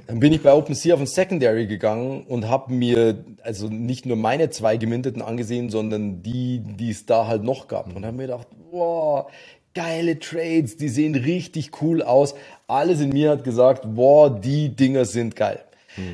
[0.06, 4.16] Dann bin ich bei OpenSea auf ein Secondary gegangen und habe mir also nicht nur
[4.16, 7.94] meine zwei geminteten angesehen, sondern die, die es da halt noch gab.
[7.94, 9.28] Und habe mir gedacht, wow,
[9.74, 12.36] geile Trades, die sehen richtig cool aus.
[12.68, 15.64] Alles in mir hat gesagt, boah, die Dinger sind geil.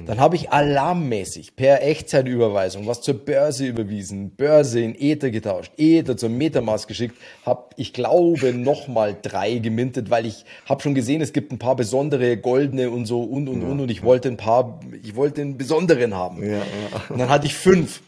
[0.06, 6.16] Dann habe ich alarmmäßig per Echtzeitüberweisung was zur Börse überwiesen, Börse in Ether getauscht, Ether
[6.16, 11.32] zum Metamask geschickt, habe ich glaube nochmal drei gemintet, weil ich habe schon gesehen, es
[11.32, 13.68] gibt ein paar besondere goldene und so und und ja.
[13.68, 16.42] und und ich wollte ein paar, ich wollte einen besonderen haben.
[16.42, 16.62] Ja, ja.
[17.08, 18.00] Und dann hatte ich fünf.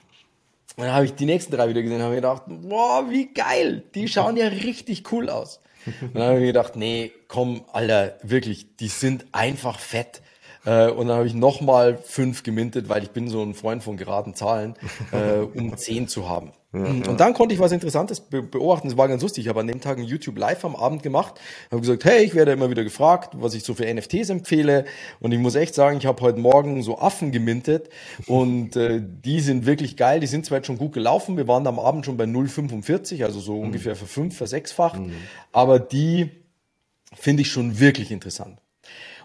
[0.76, 3.32] Und dann habe ich die nächsten drei wieder gesehen und habe mir gedacht, boah, wie
[3.32, 5.60] geil, die schauen ja richtig cool aus.
[6.00, 10.22] Und dann habe ich mir gedacht, nee, komm, Alter, wirklich, die sind einfach fett.
[10.68, 13.96] Äh, und dann habe ich nochmal fünf gemintet, weil ich bin so ein Freund von
[13.96, 14.74] geraden Zahlen,
[15.12, 16.52] äh, um zehn zu haben.
[16.74, 17.14] Ja, und ja.
[17.14, 18.88] dann konnte ich was Interessantes beobachten.
[18.88, 19.46] Es war ganz lustig.
[19.46, 21.40] Ich habe an dem Tag ein YouTube Live am Abend gemacht.
[21.70, 24.84] Habe gesagt, hey, ich werde immer wieder gefragt, was ich so für NFTs empfehle.
[25.20, 27.88] Und ich muss echt sagen, ich habe heute Morgen so Affen gemintet
[28.26, 30.20] und äh, die sind wirklich geil.
[30.20, 31.38] Die sind zwar jetzt schon gut gelaufen.
[31.38, 33.68] Wir waren am Abend schon bei 0,45, also so mhm.
[33.68, 35.00] ungefähr für fünf, versechsfacht.
[35.00, 35.14] Mhm.
[35.52, 36.28] Aber die
[37.14, 38.60] finde ich schon wirklich interessant.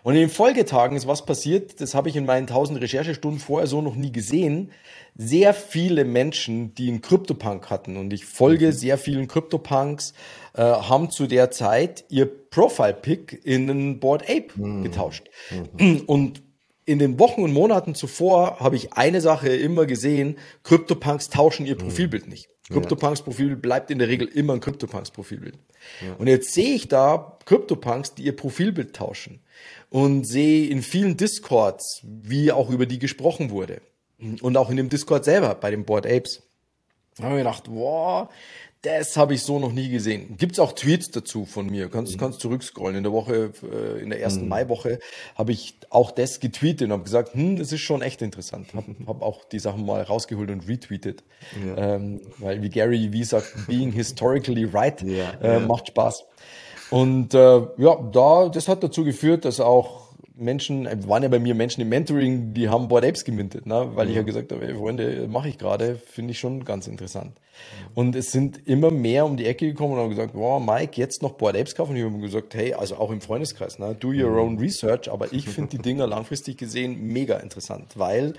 [0.04, 3.68] Und in den Folgetagen ist was passiert, das habe ich in meinen 1000 Recherchestunden vorher
[3.68, 4.72] so noch nie gesehen.
[5.16, 8.72] Sehr viele Menschen, die einen Kryptopunk hatten, und ich folge mhm.
[8.74, 10.14] sehr vielen Kryptopunks,
[10.56, 14.84] äh, haben zu der Zeit ihr Profile-Pick in einen Board Ape mhm.
[14.84, 15.30] getauscht.
[15.80, 16.02] Mhm.
[16.08, 16.44] Und
[16.86, 21.76] in den Wochen und Monaten zuvor habe ich eine Sache immer gesehen, CryptoPunks tauschen ihr
[21.76, 21.80] mhm.
[21.80, 22.50] Profilbild nicht.
[22.70, 25.58] CryptoPunks Profilbild bleibt in der Regel immer ein CryptoPunks Profilbild.
[26.06, 26.16] Ja.
[26.18, 29.40] Und jetzt sehe ich da CryptoPunks, die ihr Profilbild tauschen
[29.94, 33.80] und sehe in vielen Discords, wie auch über die gesprochen wurde.
[34.42, 36.42] Und auch in dem Discord selber, bei den Board Apes.
[37.16, 38.28] Da habe ich gedacht, wow,
[38.82, 40.36] das habe ich so noch nie gesehen.
[40.38, 41.90] Gibt es auch Tweets dazu von mir?
[41.90, 42.18] Kannst, mhm.
[42.18, 42.98] kannst zurückscrollen.
[42.98, 44.50] In der Woche, äh, in der ersten mhm.
[44.50, 44.98] Maiwoche
[45.36, 48.74] habe ich auch das getweetet und habe gesagt, hm, das ist schon echt interessant.
[48.74, 51.24] Habe hab auch die Sachen mal rausgeholt und retweetet.
[51.68, 51.96] Ja.
[51.96, 55.60] Ähm, weil wie Gary wie sagt, being historically right ja, äh, ja.
[55.60, 56.26] macht Spaß.
[56.94, 61.40] Und äh, ja, da, das hat dazu geführt, dass auch Menschen, äh, waren ja bei
[61.40, 63.90] mir Menschen im Mentoring, die haben Board Apes gemintet, ne?
[63.96, 67.40] weil ich ja gesagt habe, ey, Freunde, mache ich gerade, finde ich schon ganz interessant.
[67.96, 71.24] Und es sind immer mehr um die Ecke gekommen und haben gesagt, wow, Mike, jetzt
[71.24, 71.94] noch Board Apes kaufen.
[71.94, 73.96] Und ich habe gesagt, hey, also auch im Freundeskreis, ne?
[74.00, 78.34] do your own research, aber ich finde die Dinger langfristig gesehen mega interessant, weil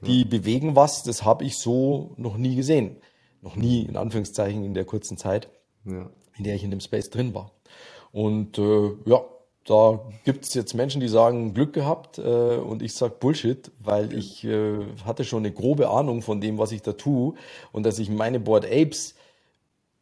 [0.00, 2.96] die bewegen was, das habe ich so noch nie gesehen.
[3.40, 5.48] Noch nie, in Anführungszeichen, in der kurzen Zeit,
[5.84, 6.10] ja.
[6.36, 7.52] in der ich in dem Space drin war.
[8.12, 9.22] Und äh, ja,
[9.64, 14.12] da gibt es jetzt Menschen, die sagen, Glück gehabt äh, und ich sage Bullshit, weil
[14.12, 17.34] ich äh, hatte schon eine grobe Ahnung von dem, was ich da tue
[17.72, 19.14] und dass ich meine Board Apes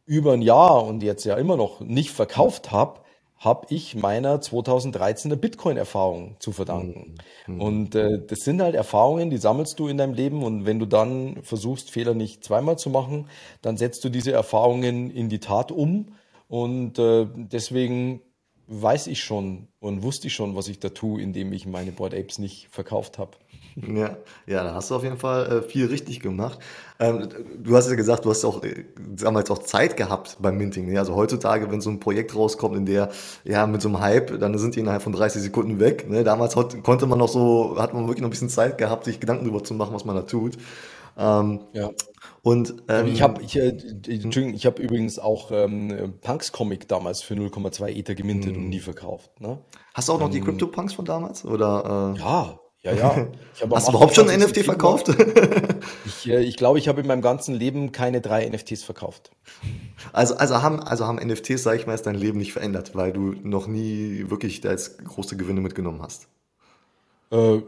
[0.05, 3.01] über ein Jahr und jetzt ja immer noch nicht verkauft habe,
[3.37, 7.15] habe ich meiner 2013er Bitcoin-Erfahrung zu verdanken.
[7.47, 7.55] Mhm.
[7.55, 7.61] mhm.
[7.61, 10.85] Und äh, das sind halt Erfahrungen, die sammelst du in deinem Leben und wenn du
[10.85, 13.27] dann versuchst, Fehler nicht zweimal zu machen,
[13.61, 16.07] dann setzt du diese Erfahrungen in die Tat um
[16.49, 18.21] und äh, deswegen
[18.67, 22.13] weiß ich schon und wusste ich schon, was ich da tue, indem ich meine Board
[22.13, 23.31] Apes nicht verkauft habe.
[23.75, 26.59] Ja, ja, da hast du auf jeden Fall äh, viel richtig gemacht.
[26.99, 27.29] Ähm,
[27.63, 28.83] du hast ja gesagt, du hast auch äh,
[29.15, 30.91] damals auch Zeit gehabt beim Minting.
[30.91, 30.99] Ne?
[30.99, 33.09] Also heutzutage, wenn so ein Projekt rauskommt, in der,
[33.45, 36.09] ja, mit so einem Hype, dann sind die innerhalb von 30 Sekunden weg.
[36.09, 36.23] Ne?
[36.23, 39.45] Damals konnte man noch so, hat man wirklich noch ein bisschen Zeit gehabt, sich Gedanken
[39.45, 40.57] darüber zu machen, was man da tut.
[41.19, 41.89] Ähm, ja.
[42.41, 43.77] Und ähm, ich habe ich, äh,
[44.07, 48.69] ich habe übrigens auch ähm, Punks Comic damals für 0,2 Ether gemintet und hm.
[48.69, 49.39] nie verkauft.
[49.41, 49.59] Ne?
[49.93, 52.15] Hast du auch noch die ähm, Crypto Punks von damals oder?
[52.15, 52.19] Äh?
[52.19, 53.27] Ja, ja, ja.
[53.71, 55.09] Hast du überhaupt schon ein NFT verkauft?
[56.05, 59.31] ich äh, ich glaube, ich habe in meinem ganzen Leben keine drei NFTs verkauft.
[60.13, 63.33] Also, also, haben, also haben NFTs, sag ich mal, dein Leben nicht verändert, weil du
[63.43, 66.29] noch nie wirklich da jetzt große Gewinne mitgenommen hast.
[67.31, 67.59] Äh,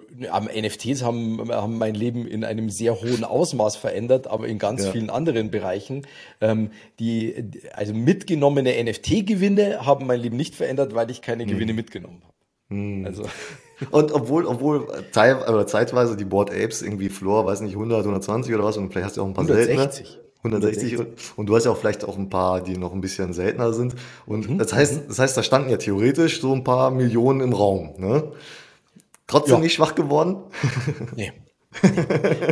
[0.61, 4.91] NFTs haben, haben mein Leben in einem sehr hohen Ausmaß verändert, aber in ganz ja.
[4.91, 6.07] vielen anderen Bereichen.
[6.39, 11.51] Ähm, die, also mitgenommene NFT-Gewinne haben mein Leben nicht verändert, weil ich keine hm.
[11.51, 12.33] Gewinne mitgenommen habe.
[12.69, 13.05] Hm.
[13.05, 13.23] Also.
[13.91, 18.53] Und obwohl, obwohl teil, oder zeitweise die Board Apes irgendwie Floor, weiß nicht, 100, 120
[18.53, 19.75] oder was, und vielleicht hast du auch ein paar 160.
[19.75, 20.21] seltene.
[20.43, 20.95] 160.
[20.97, 21.37] 160.
[21.37, 23.95] Und du hast ja auch vielleicht auch ein paar, die noch ein bisschen seltener sind.
[24.25, 24.57] Und mhm.
[24.57, 27.93] das heißt, das heißt, da standen ja theoretisch so ein paar Millionen im Raum.
[27.97, 28.31] Ne?
[29.31, 29.61] Trotzdem ja.
[29.61, 30.37] nicht schwach geworden?
[31.15, 31.31] Nee.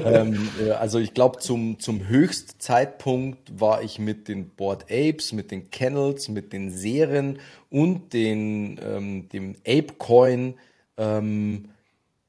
[0.06, 5.52] ähm, äh, also ich glaube, zum, zum Höchstzeitpunkt war ich mit den Board Apes, mit
[5.52, 7.40] den Kennels, mit den Serien
[7.70, 10.54] und den, ähm, dem Ape Coin
[10.96, 11.66] ähm,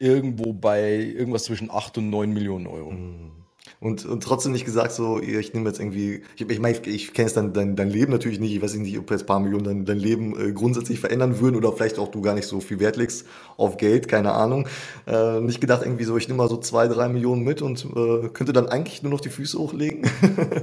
[0.00, 2.90] irgendwo bei irgendwas zwischen 8 und 9 Millionen Euro.
[2.90, 3.39] Mhm
[3.82, 7.14] und, und trotzdem nicht gesagt, so, ich nehme jetzt irgendwie, ich, ich meine, ich, ich
[7.14, 9.40] kenne jetzt dein, dein, dein Leben natürlich nicht, ich weiß nicht, ob jetzt ein paar
[9.40, 12.60] Millionen dein, dein Leben äh, grundsätzlich verändern würden oder vielleicht auch du gar nicht so
[12.60, 14.68] viel Wert legst auf Geld, keine Ahnung.
[15.06, 18.28] Äh, nicht gedacht, irgendwie so, ich nehme mal so zwei, drei Millionen mit und äh,
[18.28, 20.02] könnte dann eigentlich nur noch die Füße hochlegen.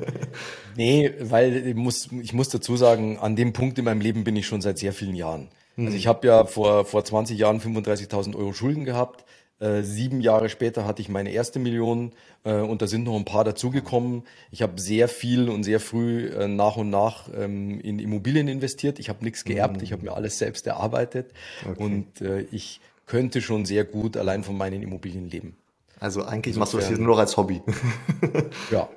[0.75, 4.35] nee, weil ich muss, ich muss dazu sagen, an dem Punkt in meinem Leben bin
[4.35, 5.47] ich schon seit sehr vielen Jahren.
[5.75, 5.97] Also hm.
[5.97, 9.25] ich habe ja vor, vor 20 Jahren 35.000 Euro Schulden gehabt
[9.59, 12.11] äh, sieben Jahre später hatte ich meine erste Million
[12.43, 14.23] äh, und da sind noch ein paar dazugekommen.
[14.51, 18.99] Ich habe sehr viel und sehr früh äh, nach und nach ähm, in Immobilien investiert.
[18.99, 19.83] Ich habe nichts geerbt, mhm.
[19.83, 21.31] ich habe mir alles selbst erarbeitet
[21.67, 21.83] okay.
[21.83, 25.57] und äh, ich könnte schon sehr gut allein von meinen Immobilien leben.
[25.99, 27.61] Also eigentlich Insofern, machst du das hier nur noch als Hobby.
[28.71, 28.87] ja.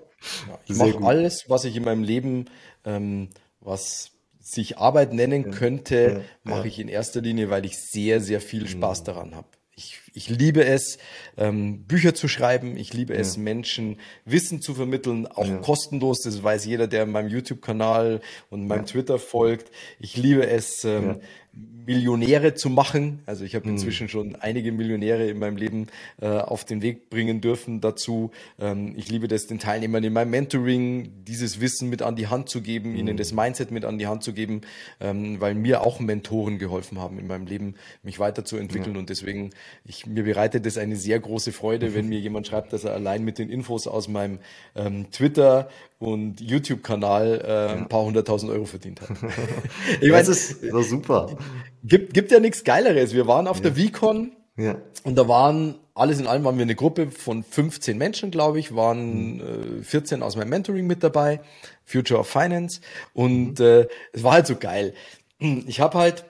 [0.49, 0.59] ja.
[0.67, 2.47] ich mache alles, was ich in meinem Leben,
[2.85, 3.29] ähm,
[3.61, 6.67] was sich Arbeit nennen könnte, ja, mache ja.
[6.67, 9.05] ich in erster Linie, weil ich sehr, sehr viel Spaß mhm.
[9.05, 9.49] daran habe.
[9.81, 10.99] Ich, ich liebe es,
[11.39, 12.77] ähm, Bücher zu schreiben.
[12.77, 13.43] Ich liebe es, ja.
[13.43, 15.57] Menschen Wissen zu vermitteln, auch ja.
[15.57, 16.21] kostenlos.
[16.21, 18.85] Das weiß jeder, der meinem YouTube-Kanal und meinem ja.
[18.85, 19.71] Twitter folgt.
[19.99, 21.21] Ich liebe es, ähm,
[21.53, 23.21] Millionäre zu machen.
[23.27, 23.75] Also ich habe mhm.
[23.75, 25.89] inzwischen schon einige Millionäre in meinem Leben
[26.21, 28.31] äh, auf den Weg bringen dürfen dazu.
[28.61, 32.49] Ähm, ich liebe das, den Teilnehmern in meinem Mentoring dieses Wissen mit an die Hand
[32.49, 32.97] zu geben, mhm.
[32.97, 34.61] ihnen das Mindset mit an die Hand zu geben,
[35.01, 38.95] ähm, weil mir auch Mentoren geholfen haben in meinem Leben, mich weiterzuentwickeln.
[38.95, 39.01] Ja.
[39.01, 39.51] Und deswegen,
[39.85, 43.25] ich, mir bereitet es eine sehr große Freude, wenn mir jemand schreibt, dass er allein
[43.25, 44.39] mit den Infos aus meinem
[44.77, 45.69] ähm, Twitter
[46.01, 49.11] und YouTube-Kanal äh, ein paar hunderttausend Euro verdient hat.
[50.01, 51.37] ich das ist doch super.
[51.85, 53.13] Gibt, gibt ja nichts Geileres.
[53.13, 53.71] Wir waren auf ja.
[53.71, 54.77] der VCon ja.
[55.05, 58.75] und da waren, alles in allem waren wir eine Gruppe von 15 Menschen, glaube ich,
[58.75, 59.81] waren mhm.
[59.81, 61.43] äh, 14 aus meinem Mentoring mit dabei,
[61.85, 62.81] Future of Finance
[63.13, 63.65] und mhm.
[63.65, 64.95] äh, es war halt so geil.
[65.39, 66.25] Ich habe halt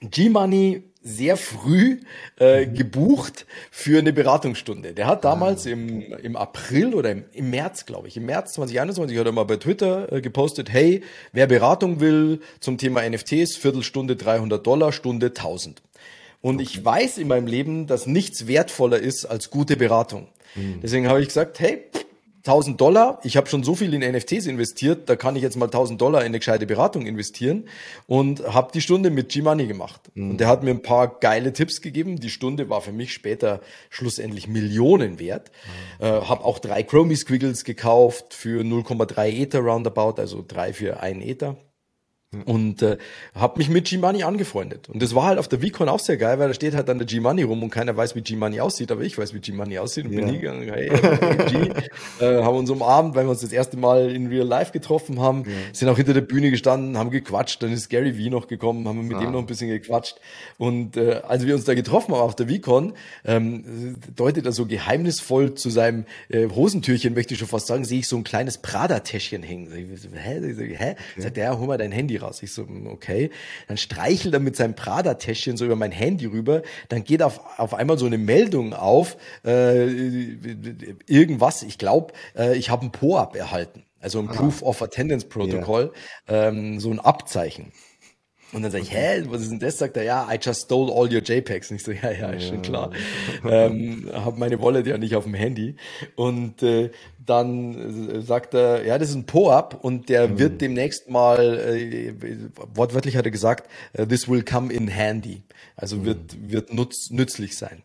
[0.00, 2.00] G-Money sehr früh
[2.36, 4.92] äh, gebucht für eine Beratungsstunde.
[4.92, 9.18] Der hat damals im, im April oder im, im März, glaube ich, im März 2021
[9.18, 14.16] hat er mal bei Twitter äh, gepostet, hey, wer Beratung will zum Thema NFTs, Viertelstunde
[14.16, 15.80] 300 Dollar, Stunde 1000.
[16.42, 16.64] Und okay.
[16.64, 20.28] ich weiß in meinem Leben, dass nichts wertvoller ist als gute Beratung.
[20.54, 20.80] Mhm.
[20.82, 21.84] Deswegen habe ich gesagt, hey,
[22.46, 25.66] 1000 Dollar, ich habe schon so viel in NFTs investiert, da kann ich jetzt mal
[25.66, 27.68] 1000 Dollar in eine gescheite Beratung investieren
[28.06, 30.10] und habe die Stunde mit G-Money gemacht.
[30.14, 30.30] Mhm.
[30.30, 32.16] Und der hat mir ein paar geile Tipps gegeben.
[32.16, 35.50] Die Stunde war für mich später schlussendlich Millionen wert.
[36.00, 36.06] Mhm.
[36.06, 41.20] Äh, habe auch drei Chromie Squiggles gekauft für 0,3 Ether roundabout, also drei für einen
[41.20, 41.56] Ether.
[42.46, 42.96] Und äh,
[43.34, 44.88] habe mich mit G-Money angefreundet.
[44.88, 46.98] Und das war halt auf der VCon auch sehr geil, weil da steht halt dann
[46.98, 50.04] der G-Money rum und keiner weiß, wie G-Money aussieht, aber ich weiß, wie G-Money aussieht
[50.04, 50.20] und yeah.
[50.20, 50.90] bin hingegangen, hey,
[51.48, 55.18] G, äh, haben uns umarmt, weil wir uns das erste Mal in Real Life getroffen
[55.18, 55.56] haben, yeah.
[55.72, 58.98] sind auch hinter der Bühne gestanden, haben gequatscht, dann ist Gary Vee noch gekommen, haben
[58.98, 59.20] wir mit ah.
[59.22, 60.20] dem noch ein bisschen gequatscht.
[60.56, 62.92] Und äh, als wir uns da getroffen haben auf der VCon,
[63.24, 67.98] ähm, deutet er so geheimnisvoll zu seinem äh, Hosentürchen, möchte ich schon fast sagen, sehe
[67.98, 69.72] ich so ein kleines Prada-Täschchen hängen.
[70.14, 70.40] Hä?
[70.76, 70.96] Hä?
[71.16, 72.42] Sagt er, ja, hol mal dein Handy raus.
[72.42, 73.30] Ich so, hm, okay.
[73.68, 76.62] Dann streichelt er mit seinem Prada-Täschchen so über mein Handy rüber.
[76.88, 79.86] Dann geht auf, auf einmal so eine Meldung auf, äh,
[81.06, 81.62] irgendwas.
[81.62, 83.84] Ich glaube, äh, ich habe ein POAP erhalten.
[84.00, 85.92] Also ein Proof of Attendance Protocol,
[86.28, 86.48] yeah.
[86.48, 87.70] ähm, so ein Abzeichen.
[88.52, 89.78] Und dann sage ich, hä, was ist denn das?
[89.78, 91.70] Sagt er, ja, I just stole all your JPEGs.
[91.70, 92.90] Und ich so, ja, ja, ist schon klar.
[93.48, 95.76] ähm, habe meine Wallet ja nicht auf dem Handy.
[96.16, 96.90] Und äh,
[97.24, 100.38] dann äh, sagt er, ja, das ist ein Po-Up und der mhm.
[100.38, 102.12] wird demnächst mal, äh,
[102.74, 105.42] wortwörtlich hat er gesagt, uh, this will come in handy.
[105.76, 106.04] Also mhm.
[106.06, 107.82] wird, wird nutz, nützlich sein.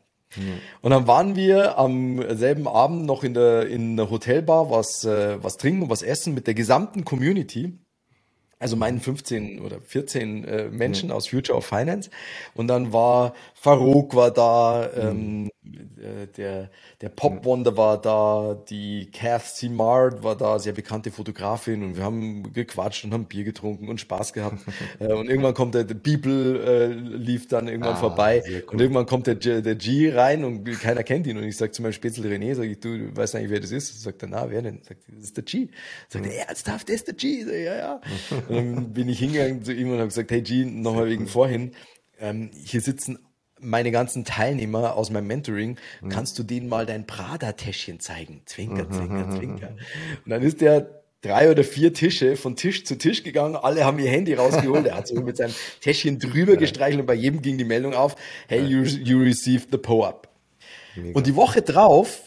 [0.82, 5.41] Und dann waren wir am selben Abend noch in der, in der Hotelbar was, äh,
[5.41, 7.73] was trinken und was essen mit der gesamten Community
[8.65, 11.15] also meinen 15 oder 14 äh, Menschen mhm.
[11.15, 12.10] aus Future of Finance.
[12.56, 16.69] Und dann war Farouk war da, ähm, äh, der,
[17.01, 22.04] der Pop Wonder war da, die Kath Simard war da, sehr bekannte Fotografin und wir
[22.04, 24.60] haben gequatscht und haben Bier getrunken und Spaß gehabt.
[24.99, 28.63] äh, und irgendwann kommt der, der People äh, lief dann irgendwann ah, vorbei cool.
[28.73, 31.82] und irgendwann kommt der, der G rein und keiner kennt ihn und ich sag zu
[31.82, 34.04] meinem Spätzle René, sag ich, du, weißt eigentlich, wer das ist?
[34.04, 34.82] Sagt er, na, wer denn?
[34.84, 35.69] Sagt, das ist der G.
[36.08, 37.43] Sagt er, ernsthaft, das ist der G?
[37.43, 38.01] Sag, ja, ja.
[38.55, 41.71] Dann bin ich hingegangen zu ihm und habe gesagt, hey G, nochmal wegen vorhin,
[42.19, 43.19] ähm, hier sitzen
[43.59, 46.09] meine ganzen Teilnehmer aus meinem Mentoring, mhm.
[46.09, 48.41] kannst du denen mal dein Prada-Täschchen zeigen?
[48.45, 49.31] Zwinker, zwinker, mhm.
[49.31, 49.69] zwinker.
[50.23, 53.55] Und dann ist der drei oder vier Tische von Tisch zu Tisch gegangen.
[53.55, 54.85] Alle haben ihr Handy rausgeholt.
[54.85, 58.15] Er hat so mit seinem Täschchen drüber gestreichelt und bei jedem ging die Meldung auf,
[58.47, 60.29] hey, you, you received the PO-Up.
[61.13, 62.21] Und die Woche drauf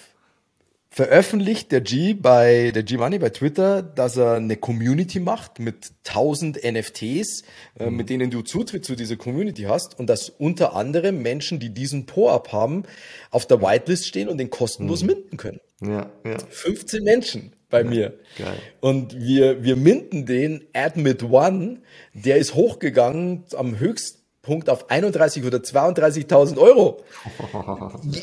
[0.90, 6.60] veröffentlicht der G bei der G-Money bei Twitter, dass er eine Community macht mit 1000
[6.64, 7.44] NFTs,
[7.78, 7.96] äh, mhm.
[7.96, 12.06] mit denen du Zutritt zu dieser Community hast und dass unter anderem Menschen, die diesen
[12.06, 12.84] Po-Up haben,
[13.30, 15.08] auf der Whitelist stehen und den kostenlos mhm.
[15.08, 15.60] minden können.
[15.80, 16.38] Ja, ja.
[16.48, 18.18] 15 Menschen bei ja, mir.
[18.36, 18.58] Geil.
[18.80, 21.82] Und wir, wir minden den Admit One,
[22.14, 24.17] der ist hochgegangen am höchsten
[24.48, 27.02] Punkt auf 31 oder 32.000 Euro.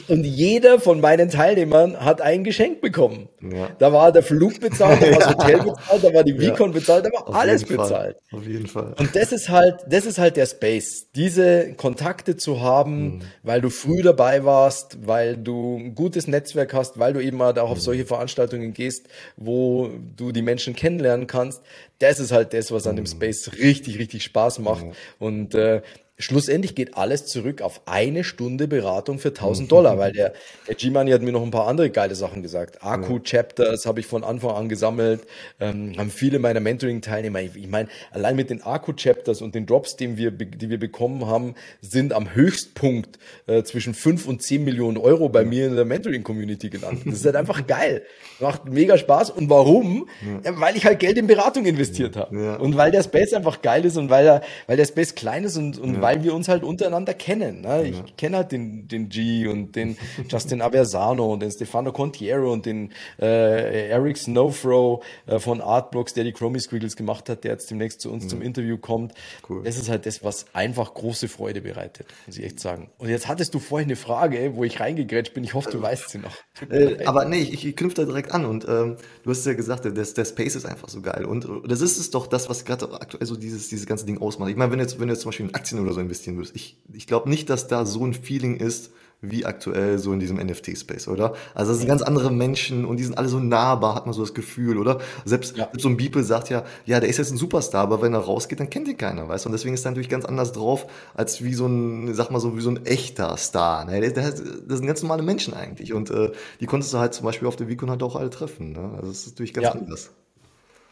[0.07, 3.29] Und jeder von meinen Teilnehmern hat ein Geschenk bekommen.
[3.41, 3.69] Ja.
[3.77, 6.79] Da war der Flug bezahlt, da war das Hotel bezahlt, da war die Vicon ja.
[6.79, 8.17] bezahlt, da war auf alles bezahlt.
[8.31, 8.39] Fall.
[8.39, 8.95] Auf jeden Fall.
[8.97, 11.11] Und das ist halt, das ist halt der Space.
[11.13, 13.21] Diese Kontakte zu haben, mhm.
[13.43, 17.57] weil du früh dabei warst, weil du ein gutes Netzwerk hast, weil du eben mal
[17.59, 17.81] auch auf mhm.
[17.81, 21.61] solche Veranstaltungen gehst, wo du die Menschen kennenlernen kannst.
[21.99, 23.09] Das ist halt das, was an dem mhm.
[23.09, 24.85] Space richtig, richtig Spaß macht.
[25.19, 25.81] Und äh,
[26.17, 30.31] Schlussendlich geht alles zurück auf eine Stunde Beratung für 1000 Dollar, weil der,
[30.65, 32.81] der G-Money hat mir noch ein paar andere geile Sachen gesagt.
[32.81, 35.27] Akku-Chapters habe ich von Anfang an gesammelt,
[35.59, 37.41] ähm, haben viele meiner Mentoring-Teilnehmer.
[37.41, 41.25] Ich, ich meine, allein mit den Akku-Chapters und den Drops, den wir, die wir bekommen
[41.25, 45.83] haben, sind am Höchstpunkt äh, zwischen 5 und 10 Millionen Euro bei mir in der
[45.83, 47.07] Mentoring-Community gelandet.
[47.07, 48.03] Das ist halt einfach geil.
[48.39, 49.31] Macht mega Spaß.
[49.31, 50.07] Und warum?
[50.45, 50.57] Ja.
[50.61, 52.39] weil ich halt Geld in Beratung investiert habe.
[52.39, 52.55] Ja.
[52.55, 55.57] Und weil der Space einfach geil ist und weil, er, weil der Space klein ist
[55.57, 57.61] und, und weil wir uns halt untereinander kennen.
[57.61, 57.87] Ne?
[57.87, 58.05] Ich ja.
[58.17, 59.97] kenne halt den, den G und den
[60.29, 66.23] Justin Aversano und den Stefano Contiero und den äh, Eric Snowfro äh, von Artblocks, der
[66.23, 69.13] die Chromie Squiggles gemacht hat, der jetzt demnächst zu uns zum Interview kommt.
[69.49, 69.63] Cool.
[69.63, 72.89] Das ist halt das, was einfach große Freude bereitet, muss ich echt sagen.
[72.97, 75.43] Und jetzt hattest du vorhin eine Frage, wo ich reingegrätscht bin.
[75.43, 76.35] Ich hoffe, du weißt sie noch.
[76.69, 79.85] Äh, aber nee, ich, ich knüpfe da direkt an und ähm, du hast ja gesagt,
[79.85, 81.25] der, der Space ist einfach so geil.
[81.25, 84.49] Und das ist es doch das, was gerade aktuell so dieses, dieses ganze Ding ausmacht.
[84.49, 86.55] Ich meine, wenn jetzt, wenn du jetzt zum Beispiel in Aktien oder so investieren würdest.
[86.55, 90.37] Ich, ich glaube nicht, dass da so ein Feeling ist, wie aktuell so in diesem
[90.37, 91.33] NFT-Space, oder?
[91.53, 94.21] Also das sind ganz andere Menschen und die sind alle so nahbar, hat man so
[94.21, 94.99] das Gefühl, oder?
[95.23, 95.65] Selbst, ja.
[95.65, 98.19] selbst so ein Beeple sagt ja, ja, der ist jetzt ein Superstar, aber wenn er
[98.19, 99.49] rausgeht, dann kennt ihn keiner, weißt du?
[99.49, 102.55] Und deswegen ist er natürlich ganz anders drauf, als wie so ein, sag mal so,
[102.57, 103.85] wie so ein echter Star.
[103.85, 104.01] Ne?
[104.11, 104.35] Das,
[104.67, 107.55] das sind ganz normale Menschen eigentlich und äh, die konntest du halt zum Beispiel auf
[107.55, 108.91] der Vicon halt auch alle treffen, ne?
[108.95, 109.71] Also das ist natürlich ganz ja.
[109.71, 110.11] anders.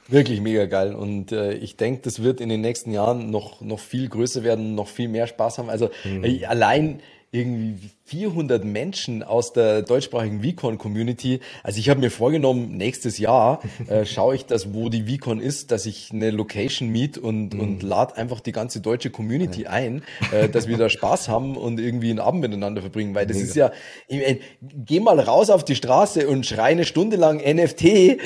[0.08, 0.94] Wirklich mega geil.
[0.94, 4.76] Und äh, ich denke, das wird in den nächsten Jahren noch, noch viel größer werden,
[4.76, 5.70] noch viel mehr Spaß haben.
[5.70, 6.24] Also mhm.
[6.24, 7.00] äh, allein
[7.34, 11.40] irgendwie 400 Menschen aus der deutschsprachigen VCon-Community.
[11.64, 15.72] Also ich habe mir vorgenommen, nächstes Jahr äh, schaue ich das, wo die VCon ist,
[15.72, 17.60] dass ich eine Location meet und, mm.
[17.60, 21.80] und lade einfach die ganze deutsche Community ein, äh, dass wir da Spaß haben und
[21.80, 23.16] irgendwie einen Abend miteinander verbringen.
[23.16, 23.48] Weil das Mega.
[23.48, 23.72] ist ja,
[24.08, 24.40] ich mein,
[24.86, 28.20] geh mal raus auf die Straße und schrei eine Stunde lang NFT äh,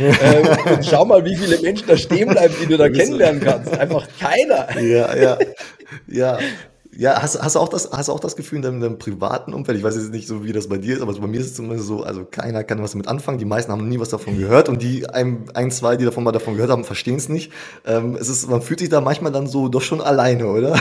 [0.73, 3.71] und schau mal, wie viele Menschen da stehen bleiben, die du da kennenlernen kannst.
[3.71, 4.77] Einfach keiner.
[4.81, 5.37] Ja, ja.
[6.07, 6.39] Ja,
[6.97, 9.53] ja, hast, hast, du auch das, hast du auch das Gefühl in deinem, deinem, privaten
[9.53, 9.77] Umfeld?
[9.77, 11.53] Ich weiß jetzt nicht so, wie das bei dir ist, aber bei mir ist es
[11.53, 13.37] zumindest so, also keiner kann was damit anfangen.
[13.37, 16.31] Die meisten haben nie was davon gehört und die ein, ein zwei, die davon mal
[16.31, 17.51] davon gehört haben, verstehen es nicht.
[17.85, 20.75] Ähm, es ist, man fühlt sich da manchmal dann so doch schon alleine, oder?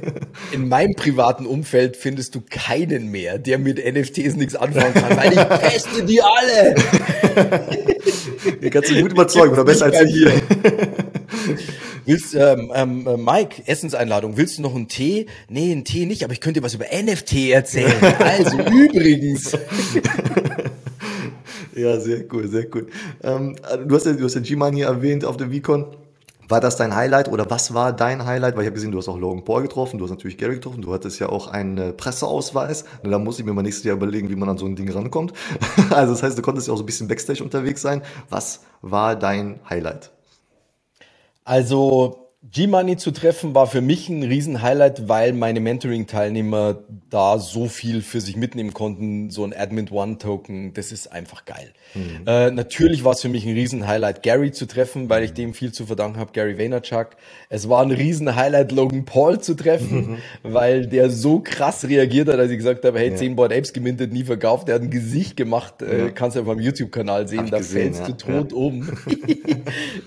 [0.52, 5.32] In meinem privaten Umfeld findest du keinen mehr, der mit NFTs nichts anfangen kann, weil
[5.32, 6.76] ich teste die alle.
[8.60, 10.30] Ihr kannst du gut überzeugen, oder besser als hier.
[12.06, 15.26] Willst, ähm, ähm, äh, Mike, Essenseinladung, willst du noch einen Tee?
[15.48, 17.92] Nee, einen Tee nicht, aber ich könnte dir was über NFT erzählen.
[18.18, 19.52] Also, übrigens.
[21.74, 22.86] ja, sehr cool, sehr cool.
[23.22, 25.86] Ähm, du hast ja, du hast ja G-Money erwähnt auf der VCon.
[26.48, 28.54] War das dein Highlight oder was war dein Highlight?
[28.54, 30.82] Weil ich habe gesehen, du hast auch Logan Paul getroffen, du hast natürlich Gary getroffen,
[30.82, 32.84] du hattest ja auch einen Presseausweis.
[33.02, 35.32] Da muss ich mir mal nächstes Jahr überlegen, wie man an so ein Ding rankommt.
[35.90, 38.02] Also das heißt, du konntest ja auch so ein bisschen Backstage unterwegs sein.
[38.28, 40.10] Was war dein Highlight?
[41.46, 48.02] Also G-Money zu treffen war für mich ein Riesenhighlight, weil meine Mentoring-Teilnehmer da so viel
[48.02, 49.30] für sich mitnehmen konnten.
[49.30, 51.72] So ein Admin One-Token, das ist einfach geil.
[51.94, 52.22] Mhm.
[52.26, 55.72] Äh, natürlich war es für mich ein Riesenhighlight, Gary zu treffen, weil ich dem viel
[55.72, 57.10] zu verdanken habe, Gary Vaynerchuk.
[57.48, 60.18] Es war ein Riesenhighlight, Logan Paul zu treffen, mhm.
[60.42, 63.16] weil der so krass reagiert hat, als ich gesagt habe, hey, ja.
[63.16, 64.68] 10 Board Apes gemintet, nie verkauft.
[64.68, 66.06] Der hat ein Gesicht gemacht, äh, ja.
[66.06, 68.14] äh, kannst du auf meinem YouTube-Kanal sehen, da gesehen, fällst ja.
[68.14, 68.86] du tot um.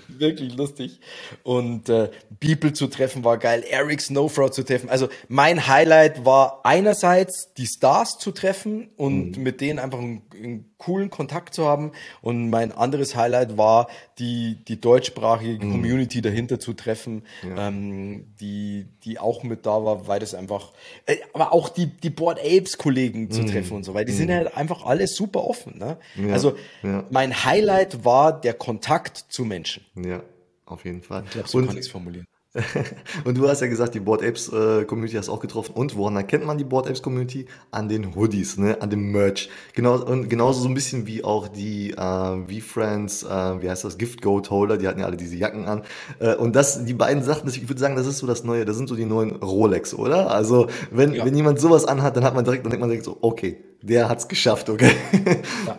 [0.08, 1.00] Wirklich lustig.
[1.42, 2.10] Und äh,
[2.40, 4.90] People zu treffen war geil, Eric Snowfraud zu treffen.
[4.90, 9.42] Also mein Highlight war einerseits die Stars zu treffen und mhm.
[9.42, 11.92] mit denen einfach einen, einen, coolen Kontakt zu haben.
[12.22, 13.88] Und mein anderes Highlight war
[14.18, 15.72] die, die deutschsprachige mhm.
[15.72, 17.68] Community dahinter zu treffen, ja.
[17.68, 20.72] ähm, die, die auch mit da war, weil das einfach,
[21.06, 23.46] äh, aber auch die, die Board Apes Kollegen zu mhm.
[23.46, 24.34] treffen und so, weil die sind mhm.
[24.34, 25.78] halt einfach alle super offen.
[25.78, 25.96] Ne?
[26.16, 26.32] Ja.
[26.32, 26.56] Also
[27.10, 29.84] mein Highlight war der Kontakt zu Menschen.
[29.96, 30.22] Ja.
[30.70, 31.24] Auf jeden Fall.
[31.24, 32.26] Ich glaube, so und, kann ich es formulieren.
[33.24, 35.72] und du hast ja gesagt, die Board Apes äh, Community hast auch getroffen.
[35.74, 37.46] Und woran erkennt man die Board Apes Community?
[37.70, 38.76] An den Hoodies, ne?
[38.80, 39.48] an dem Merch.
[39.74, 43.98] Genau, und genauso so ein bisschen wie auch die äh, V-Friends, äh, wie heißt das,
[43.98, 45.82] Gift Goat Holder, die hatten ja alle diese Jacken an.
[46.18, 48.76] Äh, und das, die beiden Sachen, ich würde sagen, das ist so das neue, das
[48.76, 50.32] sind so die neuen Rolex, oder?
[50.32, 51.24] Also, wenn, ja.
[51.24, 54.08] wenn jemand sowas anhat, dann hat man direkt, dann denkt man direkt so, okay, der
[54.08, 54.92] hat's geschafft, okay.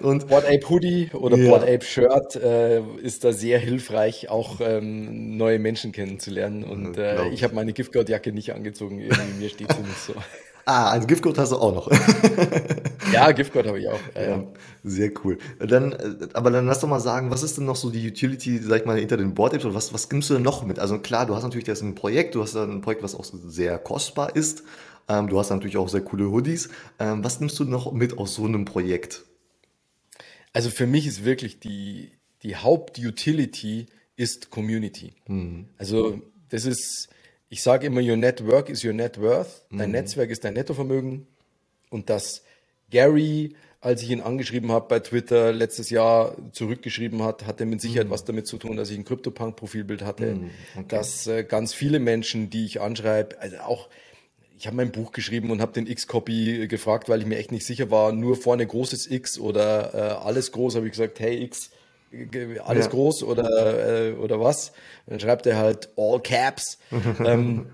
[0.02, 1.50] Und Board Ape Hoodie oder ja.
[1.50, 6.64] Board Ape Shirt äh, ist da sehr hilfreich, auch ähm, neue Menschen kennenzulernen.
[6.64, 10.14] Und äh, ich habe meine Giftgurt-Jacke nicht angezogen, irgendwie mir steht sie nicht so.
[10.66, 11.92] Ah, also Giftgurt hast du auch noch.
[13.14, 14.00] ja, Giftgurt habe ich auch.
[14.16, 14.44] Ja, ja,
[14.84, 15.38] sehr cool.
[15.60, 18.60] Dann, äh, aber dann lass doch mal sagen, was ist denn noch so die Utility,
[18.60, 20.78] sag ich mal, hinter den Board Apes oder was, was nimmst du denn noch mit?
[20.78, 23.26] Also klar, du hast natürlich das ein Projekt, du hast da ein Projekt, was auch
[23.26, 24.64] sehr kostbar ist.
[25.08, 26.70] Ähm, du hast natürlich auch sehr coole Hoodies.
[27.00, 29.24] Ähm, was nimmst du noch mit aus so einem Projekt?
[30.54, 32.12] Also für mich ist wirklich die,
[32.44, 35.14] die Hauptutility ist Community.
[35.28, 35.70] Mhm.
[35.78, 37.10] Also das ist,
[37.50, 39.66] ich sage immer, your network is your net worth.
[39.72, 39.94] Dein mhm.
[39.94, 41.28] Netzwerk ist dein Nettovermögen.
[41.90, 42.44] Und dass
[42.90, 48.08] Gary, als ich ihn angeschrieben habe bei Twitter letztes Jahr zurückgeschrieben hat, hatte mit Sicherheit
[48.08, 48.12] mhm.
[48.12, 50.36] was damit zu tun, dass ich ein CryptoPunk-Profilbild hatte.
[50.36, 50.50] Mhm.
[50.76, 50.86] Okay.
[50.90, 53.90] Dass äh, ganz viele Menschen, die ich anschreibe, also auch
[54.62, 57.66] ich habe mein Buch geschrieben und habe den X-Copy gefragt, weil ich mir echt nicht
[57.66, 61.72] sicher war, nur vorne großes X oder äh, alles groß, habe ich gesagt, hey X,
[62.64, 62.92] alles ja.
[62.92, 64.72] groß oder, äh, oder was?
[65.08, 66.78] dann schreibt er halt All Caps.
[67.26, 67.72] ähm,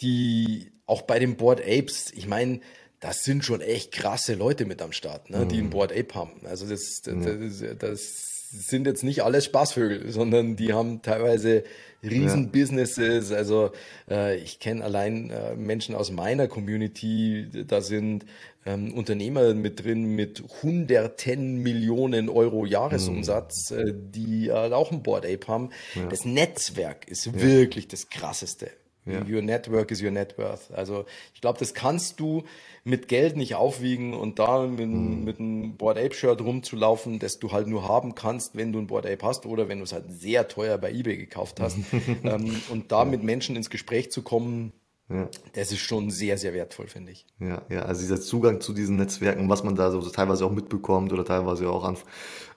[0.00, 2.60] die auch bei den Board Apes, ich meine,
[3.00, 5.48] das sind schon echt krasse Leute mit am Start, ne, mhm.
[5.48, 6.46] die ein Board Ape haben.
[6.46, 11.64] Also das, das, das, das sind jetzt nicht alles Spaßvögel, sondern die haben teilweise
[12.02, 13.32] Riesen-Businesses.
[13.32, 13.70] Also
[14.10, 18.24] äh, ich kenne allein äh, Menschen aus meiner Community, da sind
[18.64, 23.78] ähm, Unternehmer mit drin mit hunderten Millionen Euro Jahresumsatz, mhm.
[23.78, 25.70] äh, die äh, auch ein Board Ape haben.
[25.94, 26.06] Ja.
[26.06, 27.40] Das Netzwerk ist ja.
[27.40, 28.70] wirklich das Krasseste.
[29.08, 29.24] Ja.
[29.28, 30.70] Your network is your net worth.
[30.72, 31.04] Also
[31.34, 32.44] ich glaube, das kannst du
[32.84, 35.24] mit Geld nicht aufwiegen und da mit, mhm.
[35.24, 38.86] mit einem Board Ape Shirt rumzulaufen, das du halt nur haben kannst, wenn du ein
[38.86, 41.78] Board Ape hast oder wenn du es halt sehr teuer bei eBay gekauft hast.
[42.24, 44.72] ähm, und da mit Menschen ins Gespräch zu kommen,
[45.10, 45.28] ja.
[45.54, 47.24] Das ist schon sehr, sehr wertvoll, finde ich.
[47.40, 51.12] Ja, ja, also dieser Zugang zu diesen Netzwerken, was man da so teilweise auch mitbekommt
[51.12, 51.96] oder teilweise auch an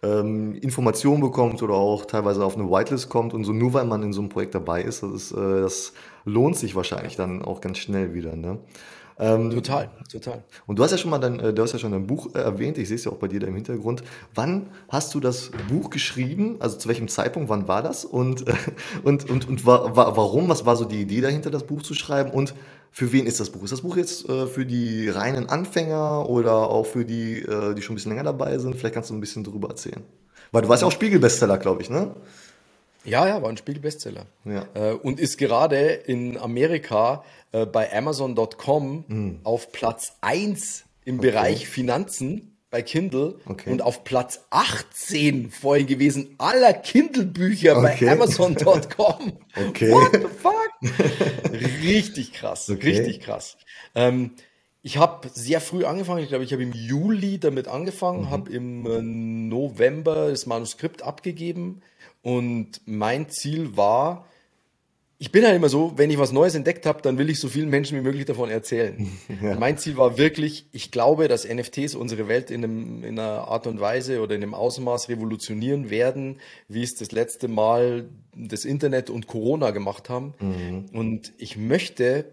[0.04, 4.04] ähm, Informationen bekommt oder auch teilweise auf eine Whitelist kommt und so, nur weil man
[4.04, 5.94] in so einem Projekt dabei ist, das, ist, äh, das
[6.26, 8.36] lohnt sich wahrscheinlich dann auch ganz schnell wieder.
[8.36, 8.60] Ne?
[9.20, 10.44] Ähm, total, total.
[10.66, 12.40] Und du hast ja schon mal dein, äh, du hast ja schon dein Buch äh,
[12.40, 14.04] erwähnt, ich sehe es ja auch bei dir da im Hintergrund.
[14.34, 16.58] Wann hast du das Buch geschrieben?
[16.60, 18.06] Also zu welchem Zeitpunkt, wann war das?
[18.06, 18.54] Und, äh,
[19.04, 20.50] und, und, und wa wa warum?
[20.50, 22.32] Was war so die Idee dahinter, das Buch zu schreiben?
[22.32, 22.54] Und
[22.92, 23.64] für wen ist das Buch?
[23.64, 27.82] Ist das Buch jetzt äh, für die reinen Anfänger oder auch für die, äh, die
[27.82, 28.76] schon ein bisschen länger dabei sind?
[28.76, 30.04] Vielleicht kannst du ein bisschen darüber erzählen.
[30.52, 32.14] Weil du warst ja auch Spiegelbestseller, glaube ich, ne?
[33.04, 34.26] Ja, ja, war ein Spiegel-Bestseller.
[34.46, 34.68] Ja.
[34.74, 39.40] Äh, und ist gerade in Amerika äh, bei Amazon.com mhm.
[39.44, 41.32] auf Platz 1 im okay.
[41.32, 43.70] Bereich Finanzen bei Kindle okay.
[43.70, 48.06] und auf Platz 18 vorhin gewesen aller Kindle-Bücher okay.
[48.06, 49.34] bei Amazon.com.
[49.68, 49.92] Okay.
[49.92, 50.72] What the fuck?
[51.84, 53.58] richtig krass, richtig krass.
[53.96, 54.32] Ähm,
[54.82, 56.24] ich habe sehr früh angefangen.
[56.24, 58.30] Ich glaube, ich habe im Juli damit angefangen, mhm.
[58.30, 61.82] habe im äh, November das Manuskript abgegeben
[62.22, 64.26] und mein Ziel war,
[65.22, 67.48] ich bin halt immer so, wenn ich was Neues entdeckt habe, dann will ich so
[67.48, 69.08] vielen Menschen wie möglich davon erzählen.
[69.42, 69.56] Ja.
[69.56, 73.66] Mein Ziel war wirklich, ich glaube, dass NFTs unsere Welt in, einem, in einer Art
[73.66, 79.10] und Weise oder in einem Ausmaß revolutionieren werden, wie es das letzte Mal das Internet
[79.10, 80.34] und Corona gemacht haben.
[80.40, 80.86] Mhm.
[80.94, 82.26] Und ich möchte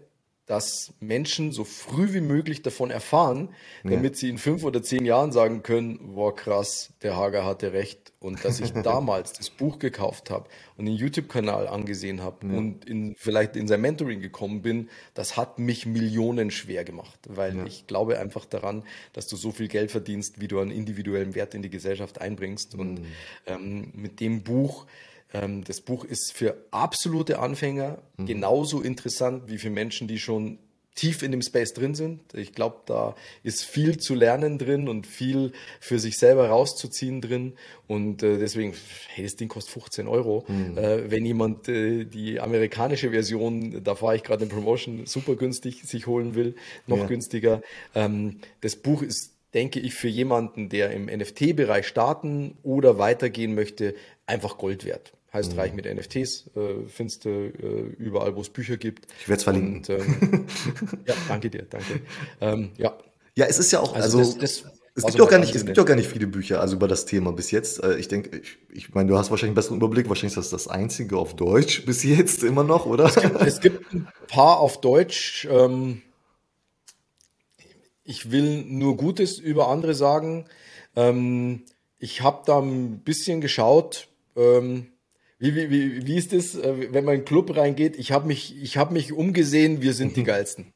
[0.49, 3.49] dass Menschen so früh wie möglich davon erfahren,
[3.83, 4.19] damit ja.
[4.19, 8.13] sie in fünf oder zehn Jahren sagen können, wow krass, der Hager hatte recht.
[8.19, 12.57] Und dass ich damals das Buch gekauft habe und den YouTube-Kanal angesehen habe ja.
[12.57, 17.55] und in, vielleicht in sein Mentoring gekommen bin, das hat mich Millionen schwer gemacht, weil
[17.55, 17.65] ja.
[17.65, 18.83] ich glaube einfach daran,
[19.13, 22.73] dass du so viel Geld verdienst, wie du an individuellem Wert in die Gesellschaft einbringst.
[22.73, 22.79] Mhm.
[22.79, 23.01] Und
[23.45, 24.87] ähm, mit dem Buch
[25.33, 28.25] ähm, das Buch ist für absolute Anfänger mhm.
[28.25, 30.59] genauso interessant wie für Menschen, die schon
[30.95, 32.33] tief in dem Space drin sind.
[32.33, 37.53] Ich glaube, da ist viel zu lernen drin und viel für sich selber rauszuziehen drin.
[37.87, 38.73] Und äh, deswegen,
[39.07, 40.43] hey, das Ding kostet 15 Euro.
[40.49, 40.77] Mhm.
[40.77, 45.83] Äh, wenn jemand äh, die amerikanische Version, da fahre ich gerade in Promotion, super günstig
[45.83, 46.55] sich holen will,
[46.85, 47.05] noch ja.
[47.05, 47.61] günstiger.
[47.95, 53.95] Ähm, das Buch ist denke ich, für jemanden, der im NFT-Bereich starten oder weitergehen möchte,
[54.27, 55.11] einfach Gold wert.
[55.31, 55.59] Heißt mhm.
[55.59, 59.05] reich mit NFTs, äh, findest du äh, überall, wo es Bücher gibt.
[59.19, 59.75] Ich werde es verlinken.
[59.77, 60.45] Und, ähm,
[61.05, 62.01] ja, danke dir, danke.
[62.41, 62.97] Ähm, ja.
[63.35, 65.65] ja, es ist ja auch, also, also das, das es gibt, auch gar nicht, es
[65.65, 67.83] gibt auch gar nicht viele Bücher also über das Thema bis jetzt.
[67.83, 70.09] Äh, ich denke, ich, ich meine, du hast wahrscheinlich einen besseren Überblick.
[70.09, 73.05] Wahrscheinlich ist das das einzige auf Deutsch bis jetzt immer noch, oder?
[73.05, 75.47] Es gibt, es gibt ein paar auf Deutsch.
[75.49, 76.01] Ähm,
[78.03, 80.45] ich will nur Gutes über andere sagen.
[80.95, 81.63] Ähm,
[81.99, 84.07] ich habe da ein bisschen geschaut.
[84.35, 84.87] Ähm,
[85.41, 87.97] wie, wie, wie, wie ist das, äh, wenn man in einen Club reingeht?
[87.97, 90.65] Ich habe mich, ich hab mich umgesehen, wir sind die geilsten.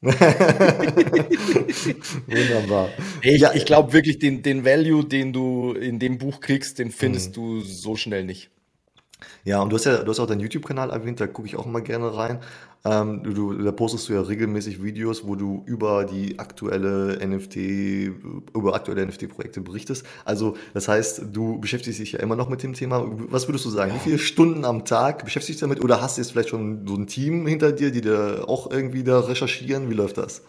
[2.26, 2.88] Wunderbar.
[3.20, 6.90] Ich, ja, ich glaube wirklich, den, den Value, den du in dem Buch kriegst, den
[6.90, 7.34] findest mhm.
[7.34, 8.48] du so schnell nicht.
[9.44, 11.66] Ja, und du hast ja, du hast auch deinen YouTube-Kanal erwähnt, da gucke ich auch
[11.66, 12.40] mal gerne rein.
[12.86, 17.56] Ähm, du, du, da postest du ja regelmäßig Videos, wo du über die aktuelle NFT,
[18.54, 20.04] über aktuelle NFT-Projekte berichtest.
[20.26, 23.02] Also, das heißt, du beschäftigst dich ja immer noch mit dem Thema.
[23.30, 23.94] Was würdest du sagen?
[23.94, 25.82] Wie viele Stunden am Tag beschäftigst du dich damit?
[25.82, 29.02] Oder hast du jetzt vielleicht schon so ein Team hinter dir, die da auch irgendwie
[29.02, 29.88] da recherchieren?
[29.88, 30.42] Wie läuft das?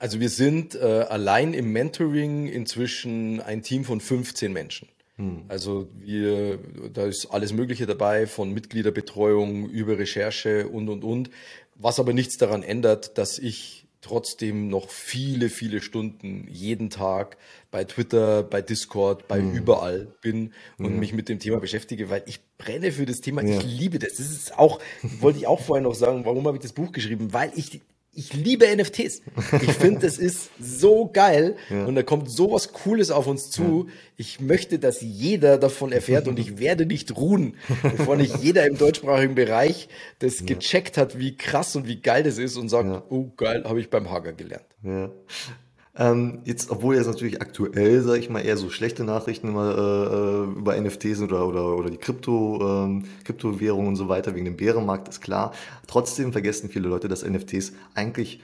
[0.00, 4.88] Also, wir sind äh, allein im Mentoring inzwischen ein Team von 15 Menschen.
[5.18, 5.42] Hm.
[5.48, 6.60] Also wir,
[6.92, 11.30] da ist alles Mögliche dabei, von Mitgliederbetreuung über Recherche und, und, und.
[11.78, 17.36] Was aber nichts daran ändert, dass ich trotzdem noch viele, viele Stunden jeden Tag
[17.70, 19.54] bei Twitter, bei Discord, bei mhm.
[19.54, 21.00] überall bin und mhm.
[21.00, 23.42] mich mit dem Thema beschäftige, weil ich brenne für das Thema.
[23.42, 23.58] Ja.
[23.58, 24.14] Ich liebe das.
[24.16, 24.80] Das ist auch,
[25.20, 27.32] wollte ich auch vorher noch sagen, warum habe ich das Buch geschrieben?
[27.32, 27.80] Weil ich
[28.12, 29.22] ich liebe NFTs.
[29.62, 31.84] Ich finde, das ist so geil ja.
[31.84, 33.86] und da kommt sowas Cooles auf uns zu.
[33.86, 33.94] Ja.
[34.16, 38.76] Ich möchte, dass jeder davon erfährt und ich werde nicht ruhen, bevor nicht jeder im
[38.76, 39.88] deutschsprachigen Bereich
[40.18, 40.46] das ja.
[40.46, 43.90] gecheckt hat, wie krass und wie geil das ist und sagt, oh geil, habe ich
[43.90, 44.66] beim Hager gelernt.
[45.98, 50.58] Ähm, jetzt, obwohl jetzt natürlich aktuell, sage ich mal, eher so schlechte Nachrichten immer äh,
[50.58, 55.08] über NFTs oder, oder, oder die Krypto, ähm, Kryptowährungen und so weiter wegen dem Bärenmarkt
[55.08, 55.52] ist klar.
[55.88, 58.42] Trotzdem vergessen viele Leute, dass NFTs eigentlich äh,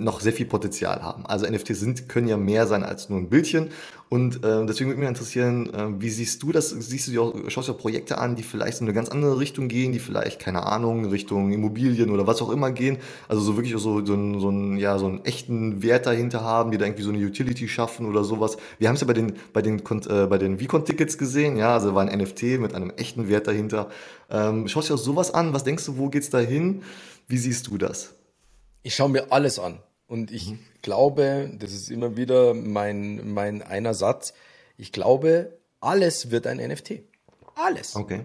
[0.00, 1.24] noch sehr viel Potenzial haben.
[1.26, 3.68] Also NFTs sind, können ja mehr sein als nur ein Bildchen.
[4.08, 6.70] Und äh, deswegen würde mich interessieren, äh, wie siehst du das?
[6.70, 9.38] Siehst du dir auch, schaust du auch Projekte an, die vielleicht in eine ganz andere
[9.38, 12.98] Richtung gehen, die vielleicht, keine Ahnung, Richtung Immobilien oder was auch immer gehen?
[13.28, 16.72] Also so wirklich so, so, einen, so, einen, ja, so einen echten Wert dahinter haben,
[16.72, 18.56] die da irgendwie so eine Utility schaffen oder sowas.
[18.80, 21.94] Wir haben es ja bei den, bei den, äh, bei den Vicon-Tickets gesehen, ja, also
[21.94, 23.88] war ein NFT mit einem echten Wert dahinter.
[24.28, 25.54] Ähm, schaust du dir auch sowas an?
[25.54, 26.82] Was denkst du, wo geht's da hin?
[27.28, 28.16] Wie siehst du das?
[28.82, 29.80] Ich schaue mir alles an.
[30.06, 30.58] Und ich mhm.
[30.82, 34.34] glaube, das ist immer wieder mein, mein einer Satz,
[34.76, 37.02] ich glaube, alles wird ein NFT.
[37.54, 37.94] Alles.
[37.94, 38.22] Okay.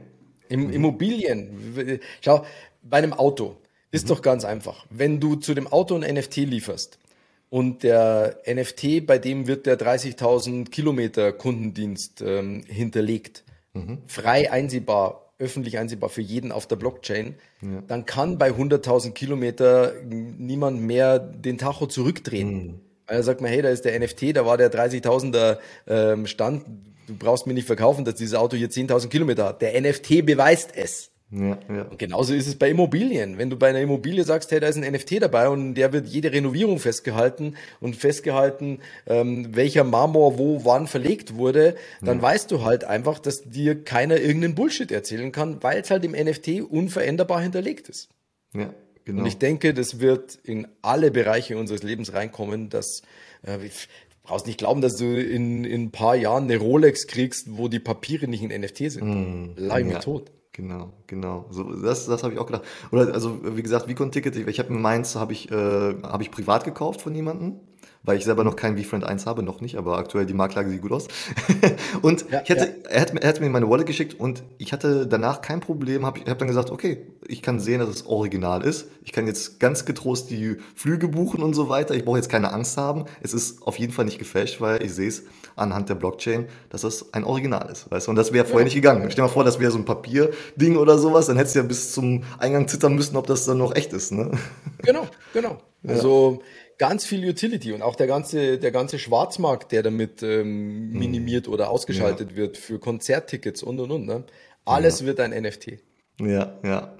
[0.49, 0.73] Im, mhm.
[0.73, 1.99] Immobilien.
[2.21, 2.45] Schau,
[2.81, 3.57] bei einem Auto
[3.91, 4.09] ist mhm.
[4.09, 4.85] doch ganz einfach.
[4.89, 6.97] Wenn du zu dem Auto ein NFT lieferst
[7.49, 13.43] und der NFT, bei dem wird der 30.000 Kilometer Kundendienst ähm, hinterlegt,
[13.73, 13.99] mhm.
[14.07, 17.83] frei einsehbar öffentlich einsehbar für jeden auf der Blockchain, ja.
[17.87, 22.53] dann kann bei 100.000 Kilometer niemand mehr den Tacho zurückdrehen.
[22.53, 22.81] Mhm.
[23.07, 25.57] Weil er sagt man, hey, da ist der NFT, da war der 30.000er
[25.87, 26.65] ähm, Stand,
[27.07, 29.61] du brauchst mir nicht verkaufen, dass dieses Auto hier 10.000 Kilometer hat.
[29.61, 31.11] Der NFT beweist es.
[31.31, 31.81] Ja, ja.
[31.83, 33.37] Und genauso ist es bei Immobilien.
[33.37, 36.07] Wenn du bei einer Immobilie sagst, hey, da ist ein NFT dabei und der wird
[36.07, 42.23] jede Renovierung festgehalten und festgehalten, ähm, welcher Marmor wo wann verlegt wurde, dann ja.
[42.23, 46.11] weißt du halt einfach, dass dir keiner irgendeinen Bullshit erzählen kann, weil es halt im
[46.11, 48.09] NFT unveränderbar hinterlegt ist.
[48.53, 48.71] Ja,
[49.03, 49.21] genau.
[49.21, 53.01] Und ich denke, das wird in alle Bereiche unseres Lebens reinkommen, dass
[53.41, 53.57] äh,
[54.25, 57.79] brauchst nicht glauben, dass du in, in ein paar Jahren eine Rolex kriegst, wo die
[57.79, 59.03] Papiere nicht in NFT sind.
[59.03, 59.99] Mm, Leih mir ja.
[59.99, 60.31] tot.
[60.55, 61.45] Genau, genau.
[61.49, 62.63] So, das das habe ich auch gedacht.
[62.91, 65.55] Oder also, wie gesagt, Vicon-Ticket, ich ich habe mir meins habe ich, äh,
[66.01, 67.59] habe ich privat gekauft von jemandem
[68.05, 70.81] weil ich selber noch kein VFriend 1 habe, noch nicht, aber aktuell die Marktlage sieht
[70.81, 71.07] gut aus.
[72.01, 72.89] und ja, ich hätte, ja.
[72.89, 76.21] er, hat, er hat mir meine Wallet geschickt und ich hatte danach kein Problem, habe
[76.29, 78.87] hab dann gesagt, okay, ich kann sehen, dass es original ist.
[79.03, 81.95] Ich kann jetzt ganz getrost die Flüge buchen und so weiter.
[81.95, 83.05] Ich brauche jetzt keine Angst haben.
[83.21, 85.23] Es ist auf jeden Fall nicht gefälscht, weil ich sehe es
[85.55, 87.89] anhand der Blockchain, dass das ein Original ist.
[87.89, 88.11] Weißt du?
[88.11, 88.65] Und das wäre vorher ja.
[88.65, 89.03] nicht gegangen.
[89.09, 91.65] Stell dir mal vor, das wäre so ein Papierding oder sowas, dann hättest du ja
[91.65, 94.11] bis zum Eingang zittern müssen, ob das dann noch echt ist.
[94.11, 94.31] Ne?
[94.83, 95.57] Genau, genau.
[95.87, 96.41] Also
[96.77, 100.99] ganz viel Utility und auch der ganze, der ganze Schwarzmarkt, der damit ähm, mhm.
[100.99, 102.37] minimiert oder ausgeschaltet ja.
[102.37, 104.05] wird für Konzerttickets und und und.
[104.05, 104.23] Ne?
[104.65, 105.05] Alles ja.
[105.05, 105.79] wird ein NFT.
[106.19, 106.97] Ja, ja.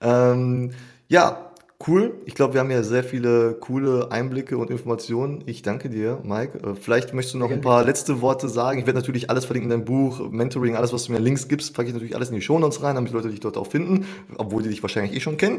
[0.00, 0.72] Ähm,
[1.08, 1.51] ja,
[1.84, 2.14] Cool.
[2.26, 5.42] Ich glaube, wir haben ja sehr viele coole Einblicke und Informationen.
[5.46, 6.58] Ich danke dir, Mike.
[6.58, 8.78] Äh, vielleicht möchtest du noch ein paar letzte Worte sagen.
[8.78, 11.74] Ich werde natürlich alles verlinken in deinem Buch, Mentoring, alles, was du mir Links gibst,
[11.74, 14.06] packe ich natürlich alles in die Shownotes rein, damit die Leute dich dort auch finden,
[14.38, 15.58] obwohl die dich wahrscheinlich eh schon kennen.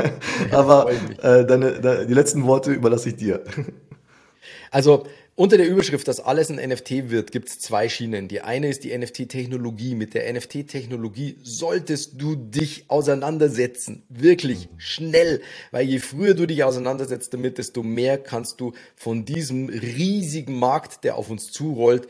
[0.50, 3.42] Aber äh, deine, deine, die letzten Worte überlasse ich dir.
[4.72, 5.04] Also
[5.34, 8.28] unter der Überschrift, dass alles ein NFT wird, gibt es zwei Schienen.
[8.28, 9.94] Die eine ist die NFT-Technologie.
[9.94, 14.02] Mit der NFT-Technologie solltest du dich auseinandersetzen.
[14.10, 15.40] Wirklich schnell.
[15.70, 21.02] Weil je früher du dich auseinandersetzt damit, desto mehr kannst du von diesem riesigen Markt,
[21.02, 22.08] der auf uns zurollt,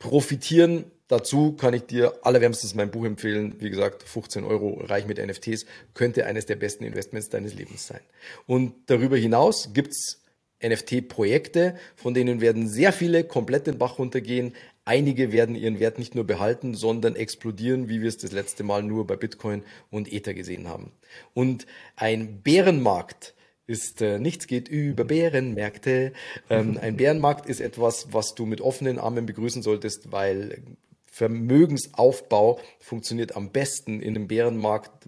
[0.00, 0.86] profitieren.
[1.06, 3.54] Dazu kann ich dir allerwärmstens mein Buch empfehlen.
[3.60, 8.00] Wie gesagt, 15 Euro reich mit NFTs könnte eines der besten Investments deines Lebens sein.
[8.46, 10.20] Und darüber hinaus gibt's
[10.62, 14.54] NFT-Projekte, von denen werden sehr viele komplett den Bach runtergehen.
[14.84, 18.82] Einige werden ihren Wert nicht nur behalten, sondern explodieren, wie wir es das letzte Mal
[18.82, 20.92] nur bei Bitcoin und Ether gesehen haben.
[21.34, 23.34] Und ein Bärenmarkt
[23.66, 26.12] ist äh, nichts geht über Bärenmärkte.
[26.48, 30.62] Ähm, ein Bärenmarkt ist etwas, was du mit offenen Armen begrüßen solltest, weil
[31.06, 35.06] Vermögensaufbau funktioniert am besten in einem Bärenmarkt,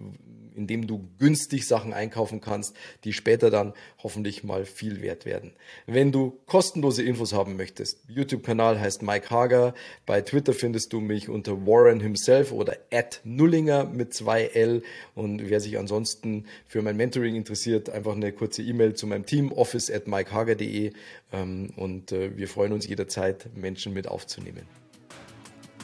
[0.59, 5.53] indem du günstig Sachen einkaufen kannst, die später dann hoffentlich mal viel wert werden.
[5.87, 9.73] Wenn du kostenlose Infos haben möchtest, YouTube-Kanal heißt Mike Hager,
[10.05, 14.83] bei Twitter findest du mich unter Warren himself oder at Nullinger mit zwei L
[15.15, 19.51] und wer sich ansonsten für mein Mentoring interessiert, einfach eine kurze E-Mail zu meinem Team,
[19.51, 20.91] office at mikehager.de
[21.31, 24.63] ähm, und äh, wir freuen uns jederzeit, Menschen mit aufzunehmen.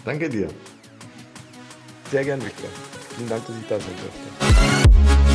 [0.04, 0.50] Danke dir.
[2.12, 2.70] Sehr gern, Victor.
[3.16, 5.35] Vielen Dank, dass ich da sein durfte.